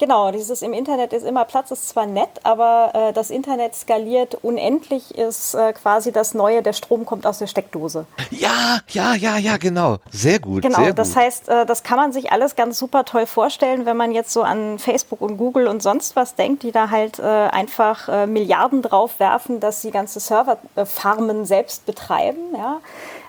[0.00, 4.34] Genau, dieses im Internet ist immer Platz, ist zwar nett, aber äh, das Internet skaliert
[4.40, 8.06] unendlich, ist äh, quasi das Neue, der Strom kommt aus der Steckdose.
[8.30, 9.98] Ja, ja, ja, ja, genau.
[10.10, 10.62] Sehr gut.
[10.62, 13.98] Genau, sehr das heißt, äh, das kann man sich alles ganz super toll vorstellen, wenn
[13.98, 17.22] man jetzt so an Facebook und Google und sonst was denkt, die da halt äh,
[17.22, 22.56] einfach äh, Milliarden drauf werfen, dass sie ganze Serverfarmen selbst betreiben.
[22.56, 22.80] Ja.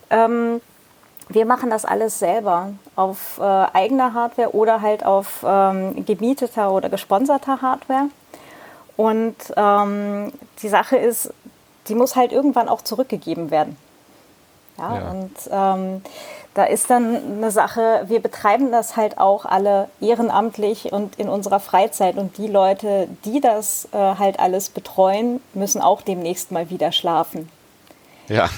[0.10, 0.62] Ähm,
[1.34, 6.90] wir machen das alles selber auf äh, eigener Hardware oder halt auf ähm, gemieteter oder
[6.90, 8.10] gesponserter Hardware.
[8.98, 11.34] Und ähm, die Sache ist,
[11.88, 13.78] die muss halt irgendwann auch zurückgegeben werden.
[14.78, 15.10] Ja, ja.
[15.12, 16.02] und ähm,
[16.54, 21.62] da ist dann eine Sache, wir betreiben das halt auch alle ehrenamtlich und in unserer
[21.62, 22.18] Freizeit.
[22.18, 27.50] Und die Leute, die das äh, halt alles betreuen, müssen auch demnächst mal wieder schlafen.
[28.28, 28.50] Ja.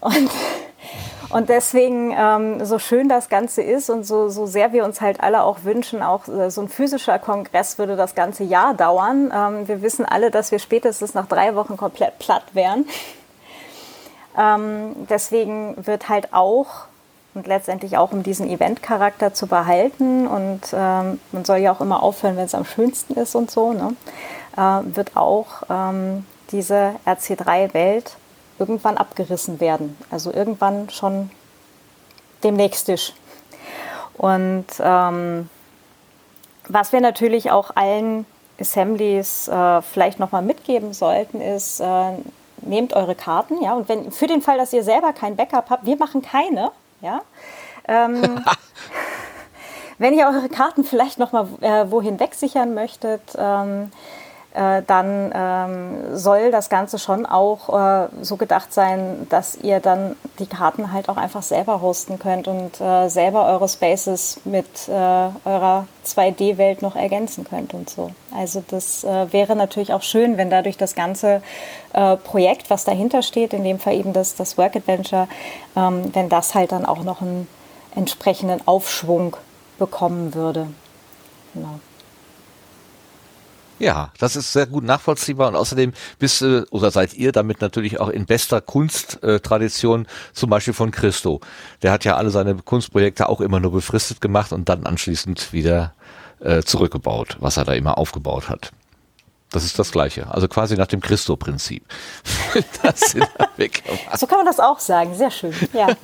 [0.00, 0.30] und
[1.30, 5.20] und deswegen, ähm, so schön das Ganze ist und so, so sehr wir uns halt
[5.20, 9.32] alle auch wünschen, auch äh, so ein physischer Kongress würde das ganze Jahr dauern.
[9.34, 12.86] Ähm, wir wissen alle, dass wir spätestens nach drei Wochen komplett platt wären.
[14.38, 16.86] Ähm, deswegen wird halt auch
[17.34, 22.02] und letztendlich auch um diesen Event-Charakter zu behalten und ähm, man soll ja auch immer
[22.02, 23.94] aufhören, wenn es am schönsten ist und so, ne?
[24.56, 28.16] äh, wird auch ähm, diese RC3-Welt
[28.58, 29.96] irgendwann abgerissen werden.
[30.10, 31.30] Also irgendwann schon
[32.42, 32.90] demnächst.
[34.16, 35.48] Und ähm,
[36.68, 38.26] was wir natürlich auch allen
[38.60, 42.12] Assemblies äh, vielleicht nochmal mitgeben sollten, ist, äh,
[42.62, 45.86] nehmt eure Karten, ja, und wenn für den Fall, dass ihr selber kein Backup habt,
[45.86, 47.20] wir machen keine, ja.
[47.86, 48.44] Ähm,
[49.98, 53.92] wenn ihr eure Karten vielleicht noch mal äh, wohin wegsichern möchtet, ähm,
[54.56, 60.16] äh, dann ähm, soll das Ganze schon auch äh, so gedacht sein, dass ihr dann
[60.38, 64.92] die Karten halt auch einfach selber hosten könnt und äh, selber eure Spaces mit äh,
[64.92, 68.12] eurer 2D-Welt noch ergänzen könnt und so.
[68.34, 71.42] Also das äh, wäre natürlich auch schön, wenn dadurch das ganze
[71.92, 75.28] äh, Projekt, was dahinter steht, in dem Fall eben das, das Work Adventure,
[75.76, 77.46] ähm, wenn das halt dann auch noch einen
[77.94, 79.36] entsprechenden Aufschwung
[79.78, 80.68] bekommen würde.
[81.52, 81.78] Genau.
[83.78, 88.00] Ja, das ist sehr gut nachvollziehbar und außerdem bist du oder seid ihr damit natürlich
[88.00, 91.40] auch in bester Kunsttradition, zum Beispiel von Christo.
[91.82, 95.94] Der hat ja alle seine Kunstprojekte auch immer nur befristet gemacht und dann anschließend wieder
[96.40, 98.72] äh, zurückgebaut, was er da immer aufgebaut hat.
[99.50, 100.26] Das ist das Gleiche.
[100.30, 101.84] Also quasi nach dem Christo-Prinzip.
[104.16, 105.14] so kann man das auch sagen.
[105.14, 105.54] Sehr schön.
[105.72, 105.88] Ja.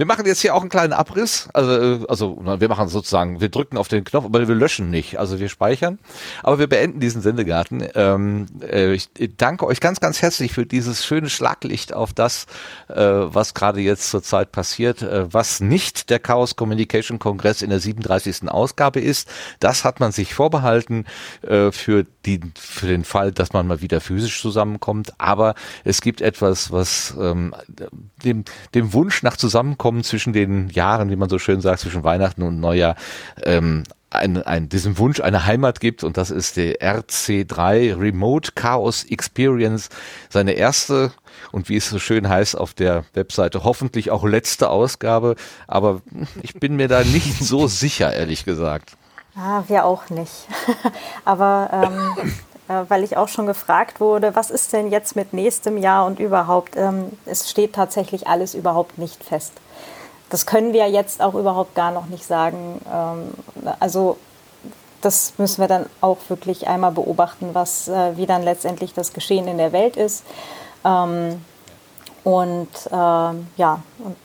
[0.00, 1.50] Wir machen jetzt hier auch einen kleinen Abriss.
[1.52, 5.18] Also, äh, also wir machen sozusagen, wir drücken auf den Knopf, aber wir löschen nicht.
[5.18, 5.98] Also wir speichern.
[6.42, 7.86] Aber wir beenden diesen Sendegarten.
[7.94, 12.46] Ähm, äh, ich danke euch ganz, ganz herzlich für dieses schöne Schlaglicht auf das,
[12.88, 17.80] äh, was gerade jetzt zurzeit passiert, äh, was nicht der Chaos Communication Kongress in der
[17.80, 18.48] 37.
[18.48, 19.28] Ausgabe ist.
[19.58, 21.04] Das hat man sich vorbehalten
[21.42, 25.12] äh, für, die, für den Fall, dass man mal wieder physisch zusammenkommt.
[25.18, 27.54] Aber es gibt etwas, was ähm,
[28.24, 28.44] dem,
[28.74, 32.60] dem Wunsch nach Zusammenkommen zwischen den Jahren, wie man so schön sagt, zwischen Weihnachten und
[32.60, 32.96] Neujahr,
[33.44, 39.04] ähm, ein, ein, diesem Wunsch eine Heimat gibt und das ist der RC3 Remote Chaos
[39.04, 39.88] Experience,
[40.28, 41.12] seine erste
[41.52, 45.36] und wie es so schön heißt auf der Webseite, hoffentlich auch letzte Ausgabe,
[45.68, 46.02] aber
[46.42, 48.96] ich bin mir da nicht so sicher, ehrlich gesagt.
[49.36, 50.48] Ah, wir auch nicht.
[51.24, 52.30] aber ähm, äh,
[52.88, 56.76] weil ich auch schon gefragt wurde, was ist denn jetzt mit nächstem Jahr und überhaupt,
[56.76, 59.52] ähm, es steht tatsächlich alles überhaupt nicht fest.
[60.28, 62.80] Das können wir jetzt auch überhaupt gar noch nicht sagen.
[62.92, 63.34] Ähm,
[63.80, 64.16] also
[65.00, 69.48] das müssen wir dann auch wirklich einmal beobachten, was, äh, wie dann letztendlich das Geschehen
[69.48, 70.24] in der Welt ist.
[70.84, 71.44] Ähm,
[72.22, 74.16] und ja, und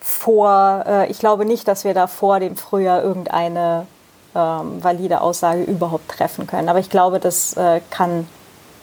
[0.00, 3.86] vor, äh, ich glaube nicht, dass wir da vor dem Frühjahr irgendeine
[4.34, 6.68] ähm, valide Aussage überhaupt treffen können.
[6.68, 8.26] Aber ich glaube, das äh, kann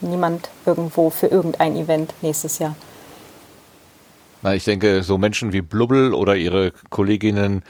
[0.01, 2.75] niemand irgendwo für irgendein Event nächstes Jahr.
[4.43, 7.61] Na, ich denke, so Menschen wie Blubbel oder ihre Kolleginnen,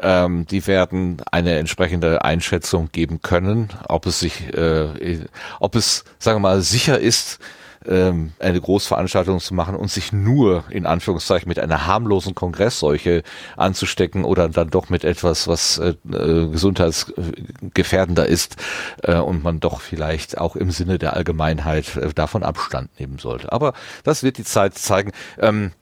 [0.00, 5.18] ähm, die werden eine entsprechende Einschätzung geben können, ob es sich, äh,
[5.58, 7.40] ob es, sagen wir mal, sicher ist,
[7.86, 13.22] ähm, eine Großveranstaltung zu machen und sich nur in Anführungszeichen mit einer harmlosen Kongressseuche
[13.56, 18.56] anzustecken oder dann doch mit etwas, was äh, äh, gesundheitsgefährdender ist
[19.02, 23.52] äh, und man doch vielleicht auch im Sinne der Allgemeinheit äh, davon Abstand nehmen sollte.
[23.52, 23.72] Aber
[24.04, 25.12] das wird die Zeit zeigen.
[25.38, 25.72] Ähm,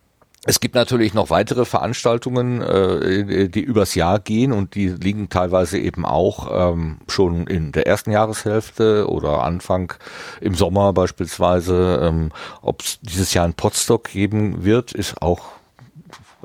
[0.48, 5.78] es gibt natürlich noch weitere Veranstaltungen, äh, die übers Jahr gehen und die liegen teilweise
[5.78, 9.92] eben auch ähm, schon in der ersten Jahreshälfte oder Anfang
[10.40, 12.00] im Sommer beispielsweise.
[12.02, 12.30] Ähm,
[12.62, 15.57] Ob es dieses Jahr ein Podstock geben wird, ist auch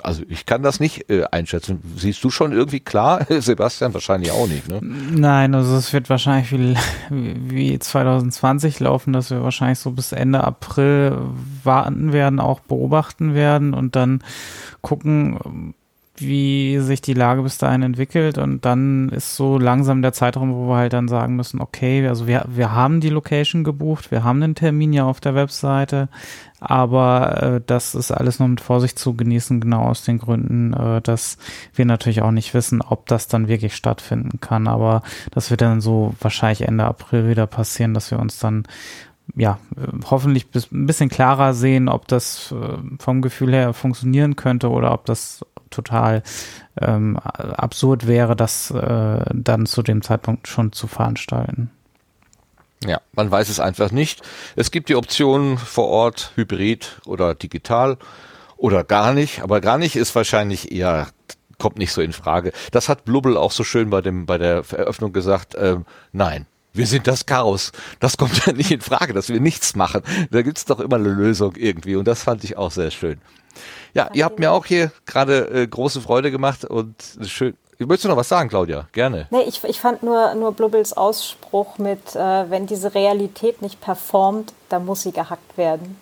[0.04, 1.82] also ich kann das nicht äh, einschätzen.
[1.98, 3.26] Siehst du schon irgendwie klar?
[3.30, 4.80] Sebastian wahrscheinlich auch nicht, ne?
[4.82, 6.76] Nein, also es wird wahrscheinlich wie,
[7.10, 11.18] wie 2020 laufen, dass wir wahrscheinlich so bis Ende April
[11.64, 14.24] warten werden, auch beobachten werden und dann
[14.82, 15.74] gucken,
[16.18, 18.38] wie sich die Lage bis dahin entwickelt.
[18.38, 22.28] Und dann ist so langsam der Zeitraum, wo wir halt dann sagen müssen, okay, also
[22.28, 26.10] wir, wir haben die Location gebucht, wir haben den Termin ja auf der Webseite,
[26.60, 31.02] aber äh, das ist alles nur mit Vorsicht zu genießen, genau aus den Gründen, äh,
[31.02, 31.38] dass
[31.74, 35.02] wir natürlich auch nicht wissen, ob das dann wirklich stattfinden kann, aber
[35.32, 38.66] das wird dann so wahrscheinlich Ende April wieder passieren, dass wir uns dann
[39.36, 39.58] ja,
[40.10, 45.06] hoffentlich ein bisschen klarer sehen, ob das äh, vom Gefühl her funktionieren könnte oder ob
[45.06, 46.24] das total
[46.80, 51.72] ähm, absurd wäre, das äh, dann zu dem Zeitpunkt schon zu veranstalten.
[52.86, 54.22] Ja, man weiß es einfach nicht.
[54.56, 57.98] Es gibt die Option vor Ort, Hybrid oder digital
[58.58, 61.08] oder gar nicht, aber gar nicht ist wahrscheinlich eher
[61.60, 62.52] kommt nicht so in Frage.
[62.72, 65.56] Das hat Blubbel auch so schön bei dem bei der Eröffnung gesagt.
[65.56, 65.78] Äh,
[66.12, 67.72] nein, wir sind das Chaos.
[68.00, 70.02] Das kommt ja nicht in Frage, dass wir nichts machen.
[70.32, 73.22] Da gibt's doch immer eine Lösung irgendwie und das fand ich auch sehr schön.
[73.94, 77.56] Ja, ihr habt mir auch hier gerade äh, große Freude gemacht und schön.
[77.80, 78.88] Möchtest du noch was sagen, Claudia?
[78.92, 79.28] Gerne.
[79.30, 84.54] Nee, ich, ich fand nur, nur Blubbels Ausspruch mit, äh, wenn diese Realität nicht performt,
[84.70, 86.00] dann muss sie gehackt werden.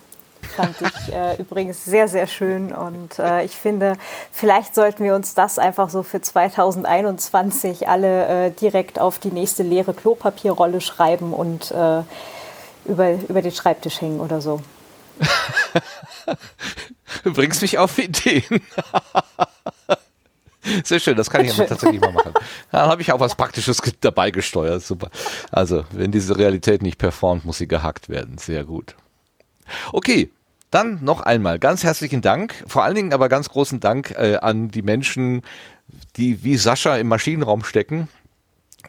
[0.55, 2.73] Fand ich äh, übrigens sehr, sehr schön.
[2.73, 3.97] Und äh, ich finde,
[4.31, 9.63] vielleicht sollten wir uns das einfach so für 2021 alle äh, direkt auf die nächste
[9.63, 12.01] leere Klopapierrolle schreiben und äh,
[12.85, 14.61] über, über den Schreibtisch hängen oder so.
[17.23, 18.43] Du bringst mich auf Ideen.
[20.83, 22.33] Sehr schön, das kann ich aber tatsächlich mal machen.
[22.71, 24.83] Dann habe ich auch was Praktisches dabei gesteuert.
[24.83, 25.09] Super.
[25.51, 28.37] Also, wenn diese Realität nicht performt, muss sie gehackt werden.
[28.37, 28.95] Sehr gut.
[29.91, 30.29] Okay,
[30.69, 32.63] dann noch einmal ganz herzlichen Dank.
[32.67, 35.41] Vor allen Dingen aber ganz großen Dank äh, an die Menschen,
[36.15, 38.07] die wie Sascha im Maschinenraum stecken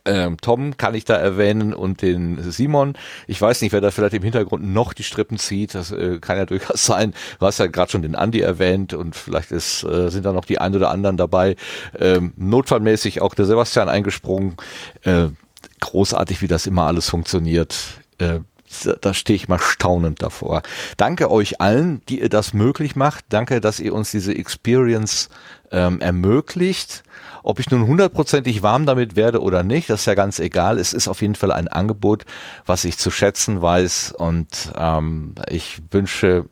[0.05, 2.94] ähm, Tom kann ich da erwähnen und den Simon.
[3.27, 5.74] Ich weiß nicht, wer da vielleicht im Hintergrund noch die Strippen zieht.
[5.74, 7.14] Das äh, kann ja durchaus sein.
[7.39, 10.44] Du hast ja gerade schon den Andi erwähnt und vielleicht ist, äh, sind da noch
[10.44, 11.56] die ein oder anderen dabei.
[11.98, 14.56] Ähm, notfallmäßig auch der Sebastian eingesprungen.
[15.02, 15.28] Äh,
[15.81, 17.77] großartig, wie das immer alles funktioniert.
[18.19, 18.40] Äh,
[19.01, 20.62] da stehe ich mal staunend davor.
[20.97, 23.24] Danke euch allen, die ihr das möglich macht.
[23.28, 25.28] Danke, dass ihr uns diese Experience
[25.70, 27.02] ähm, ermöglicht.
[27.43, 30.78] Ob ich nun hundertprozentig warm damit werde oder nicht, das ist ja ganz egal.
[30.78, 32.24] Es ist auf jeden Fall ein Angebot,
[32.66, 36.44] was ich zu schätzen weiß und ähm, ich wünsche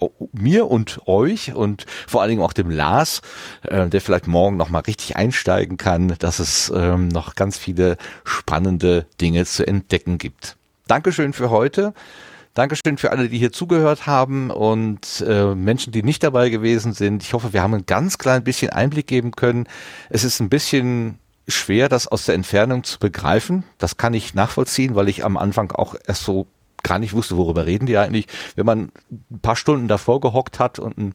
[0.00, 3.22] äh, mir und euch und vor allen Dingen auch dem Lars,
[3.62, 7.96] äh, der vielleicht morgen noch mal richtig einsteigen kann, dass es ähm, noch ganz viele
[8.24, 10.56] spannende Dinge zu entdecken gibt.
[10.86, 11.94] Dankeschön für heute.
[12.56, 17.22] Dankeschön für alle, die hier zugehört haben und äh, Menschen, die nicht dabei gewesen sind.
[17.22, 19.68] Ich hoffe, wir haben ein ganz klein bisschen Einblick geben können.
[20.08, 23.64] Es ist ein bisschen schwer, das aus der Entfernung zu begreifen.
[23.76, 26.46] Das kann ich nachvollziehen, weil ich am Anfang auch erst so
[26.82, 28.26] gar nicht wusste, worüber reden die eigentlich.
[28.54, 31.12] Wenn man ein paar Stunden davor gehockt hat und ein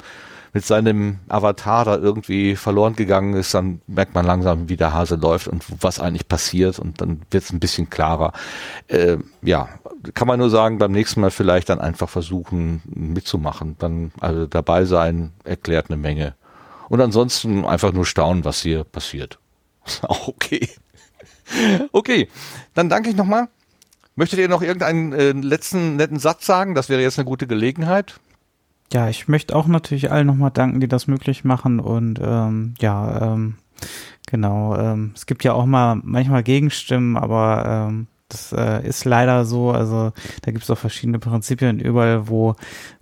[0.54, 5.16] mit seinem Avatar da irgendwie verloren gegangen ist, dann merkt man langsam, wie der Hase
[5.16, 8.34] läuft und was eigentlich passiert und dann wird es ein bisschen klarer.
[8.88, 9.70] Äh, ja,
[10.14, 13.76] kann man nur sagen, beim nächsten Mal vielleicht dann einfach versuchen mitzumachen.
[13.80, 16.36] Dann also dabei sein, erklärt eine Menge.
[16.90, 19.40] Und ansonsten einfach nur staunen, was hier passiert.
[20.02, 20.68] Auch okay.
[21.92, 22.30] Okay,
[22.74, 23.50] dann danke ich nochmal.
[24.16, 26.76] Möchtet ihr noch irgendeinen äh, letzten netten Satz sagen?
[26.76, 28.22] Das wäre jetzt eine gute Gelegenheit.
[28.94, 33.34] Ja, ich möchte auch natürlich allen nochmal danken, die das möglich machen und ähm, ja,
[33.34, 33.56] ähm,
[34.28, 34.76] genau.
[34.76, 39.72] Ähm, es gibt ja auch mal manchmal Gegenstimmen, aber ähm, das äh, ist leider so.
[39.72, 40.12] Also
[40.42, 41.80] da gibt es auch verschiedene Prinzipien.
[41.80, 42.56] Überall, wo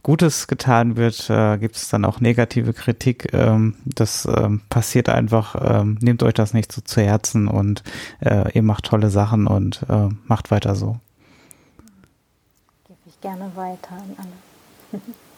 [0.03, 3.33] Gutes getan wird, äh, gibt es dann auch negative Kritik.
[3.33, 5.55] Ähm, das ähm, passiert einfach.
[5.59, 7.83] Ähm, nehmt euch das nicht so zu Herzen und
[8.19, 10.97] äh, ihr macht tolle Sachen und äh, macht weiter so.
[12.87, 15.01] Gebe ich gerne weiter an alle.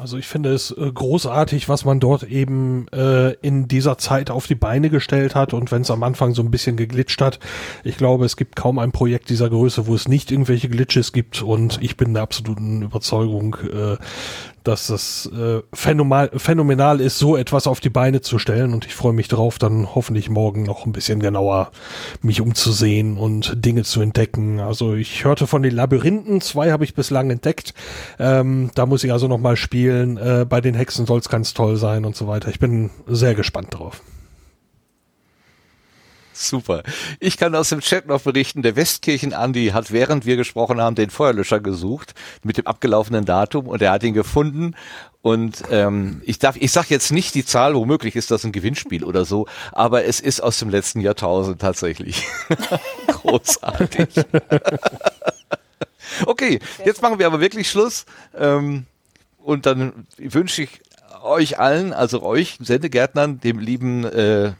[0.00, 4.46] Also ich finde es äh, großartig, was man dort eben äh, in dieser Zeit auf
[4.46, 7.38] die Beine gestellt hat und wenn es am Anfang so ein bisschen geglitscht hat,
[7.84, 11.42] ich glaube, es gibt kaum ein Projekt dieser Größe, wo es nicht irgendwelche Glitches gibt
[11.42, 13.98] und ich bin der absoluten Überzeugung, äh,
[14.64, 18.72] dass das äh, phänomenal, phänomenal ist, so etwas auf die Beine zu stellen.
[18.72, 21.70] Und ich freue mich drauf, dann hoffentlich morgen noch ein bisschen genauer
[22.22, 24.60] mich umzusehen und Dinge zu entdecken.
[24.60, 27.74] Also ich hörte von den Labyrinthen, zwei habe ich bislang entdeckt.
[28.18, 30.16] Ähm, da muss ich also noch mal spielen.
[30.16, 32.48] Äh, bei den Hexen soll es ganz toll sein und so weiter.
[32.48, 34.02] Ich bin sehr gespannt drauf.
[36.40, 36.82] Super.
[37.18, 40.94] Ich kann aus dem Chat noch berichten, der Westkirchen Andi hat, während wir gesprochen haben,
[40.94, 44.74] den Feuerlöscher gesucht mit dem abgelaufenen Datum und er hat ihn gefunden.
[45.20, 49.04] Und ähm, ich darf, ich sag jetzt nicht die Zahl, womöglich ist das ein Gewinnspiel
[49.04, 52.24] oder so, aber es ist aus dem letzten Jahrtausend tatsächlich.
[53.06, 54.08] Großartig.
[56.26, 58.06] okay, jetzt machen wir aber wirklich Schluss.
[58.34, 58.86] Ähm,
[59.42, 60.80] und dann wünsche ich
[61.22, 64.52] euch allen, also euch Sendegärtnern, dem lieben äh,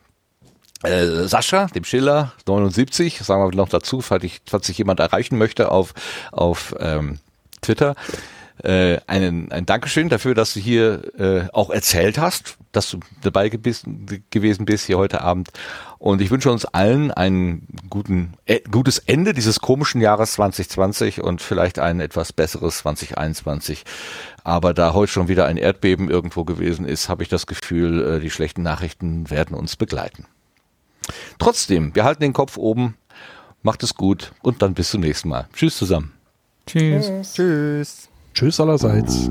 [0.83, 5.39] äh, Sascha, dem Schiller, 79, sagen wir noch dazu, falls, ich, falls sich jemand erreichen
[5.39, 5.95] möchte auf,
[6.33, 7.19] auf ähm,
[7.61, 7.95] Twitter.
[8.63, 13.49] Äh, einen, ein Dankeschön dafür, dass du hier äh, auch erzählt hast, dass du dabei
[13.49, 15.49] gewesen, gewesen bist hier heute Abend.
[15.99, 21.41] Und ich wünsche uns allen ein guten, äh, gutes Ende dieses komischen Jahres 2020 und
[21.41, 23.85] vielleicht ein etwas besseres 2021.
[24.45, 28.21] Aber da heute schon wieder ein Erdbeben irgendwo gewesen ist, habe ich das Gefühl, äh,
[28.21, 30.27] die schlechten Nachrichten werden uns begleiten.
[31.39, 32.97] Trotzdem, wir halten den Kopf oben,
[33.63, 35.49] macht es gut und dann bis zum nächsten Mal.
[35.53, 36.13] Tschüss zusammen.
[36.67, 37.33] Tschüss.
[37.35, 38.09] Tschüss.
[38.35, 39.29] Tschüss allerseits.